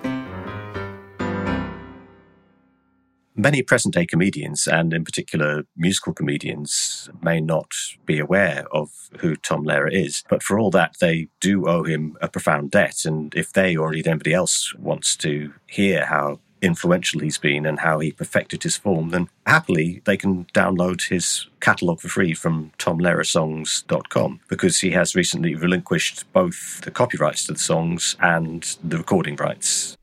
Many 3.40 3.62
present 3.62 3.94
day 3.94 4.08
comedians, 4.08 4.66
and 4.66 4.92
in 4.94 5.06
particular 5.06 5.66
musical 5.76 6.12
comedians, 6.12 7.08
may 7.22 7.40
not 7.40 7.72
be 8.04 8.18
aware 8.18 8.66
of 8.72 8.90
who 9.20 9.36
Tom 9.36 9.64
Lehrer 9.64 9.94
is, 9.94 10.24
but 10.28 10.42
for 10.42 10.58
all 10.58 10.72
that, 10.72 10.96
they 11.00 11.28
do 11.40 11.68
owe 11.68 11.84
him 11.84 12.18
a 12.20 12.28
profound 12.28 12.72
debt. 12.72 13.06
And 13.06 13.36
if 13.36 13.54
they 13.54 13.76
or 13.76 13.90
indeed 13.90 14.08
anybody 14.08 14.34
else 14.34 14.74
wants 14.76 15.16
to 15.18 15.54
hear 15.68 16.08
how 16.08 16.40
influential 16.62 17.22
he's 17.22 17.38
been 17.38 17.66
and 17.66 17.80
how 17.80 18.00
he 18.00 18.12
perfected 18.12 18.64
his 18.64 18.78
form, 18.78 19.10
then 19.10 19.30
happily 19.46 20.02
they 20.06 20.18
can 20.18 20.46
download 20.54 21.10
his 21.10 21.48
catalogue 21.60 22.02
for 22.02 22.10
free 22.10 22.34
from 22.34 22.72
tomlehrersongs.com 22.78 24.40
because 24.48 24.80
he 24.80 24.92
has 24.92 25.16
recently 25.16 25.56
relinquished 25.56 26.32
both 26.34 26.82
the 26.82 26.92
copyrights 26.92 27.46
to 27.46 27.54
the 27.54 27.60
songs 27.60 28.16
and 28.20 28.78
the 28.84 28.98
recording 28.98 29.36
rights. 29.36 29.98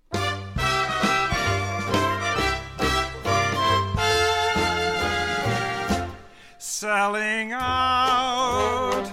Selling 6.58 7.52
out. 7.52 9.04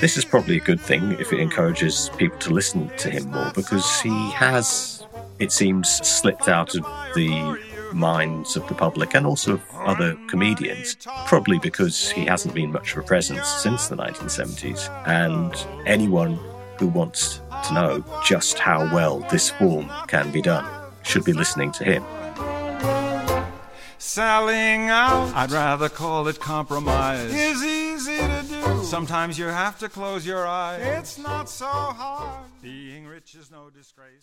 This 0.00 0.16
is 0.16 0.24
probably 0.24 0.58
a 0.58 0.60
good 0.60 0.80
thing 0.80 1.16
if 1.18 1.32
it 1.32 1.40
encourages 1.40 2.08
people 2.16 2.38
to 2.38 2.50
listen 2.50 2.88
to 2.98 3.10
him 3.10 3.32
more 3.32 3.50
because 3.52 4.00
he 4.00 4.30
has, 4.30 4.97
it 5.38 5.52
seems, 5.52 5.88
slipped 6.06 6.48
out 6.48 6.74
of 6.74 6.84
the 7.14 7.58
minds 7.92 8.56
of 8.56 8.66
the 8.68 8.74
public 8.74 9.14
and 9.14 9.26
also 9.26 9.54
of 9.54 9.62
other 9.74 10.16
comedians, 10.28 10.96
probably 11.26 11.58
because 11.58 12.10
he 12.10 12.24
hasn't 12.24 12.54
been 12.54 12.72
much 12.72 12.92
of 12.92 12.98
a 12.98 13.02
presence 13.02 13.46
since 13.46 13.88
the 13.88 13.96
1970s. 13.96 14.88
And 15.06 15.54
anyone 15.86 16.38
who 16.78 16.88
wants 16.88 17.40
to 17.66 17.74
know 17.74 18.04
just 18.24 18.58
how 18.58 18.92
well 18.94 19.20
this 19.30 19.50
form 19.50 19.90
can 20.06 20.30
be 20.30 20.42
done 20.42 20.66
should 21.02 21.24
be 21.24 21.32
listening 21.32 21.72
to 21.72 21.84
him. 21.84 22.04
Selling 23.98 24.88
out. 24.88 25.34
I'd 25.34 25.50
rather 25.50 25.88
call 25.88 26.28
it 26.28 26.38
compromise. 26.38 27.32
Is 27.34 27.64
easy 27.64 28.18
to 28.18 28.44
do. 28.48 28.84
Sometimes 28.84 29.38
you 29.38 29.46
have 29.46 29.78
to 29.80 29.88
close 29.88 30.24
your 30.24 30.46
eyes. 30.46 30.80
It's 30.82 31.18
not 31.18 31.48
so 31.48 31.66
hard. 31.66 32.44
Being 32.62 33.06
rich 33.06 33.34
is 33.34 33.50
no 33.50 33.70
disgrace. 33.70 34.22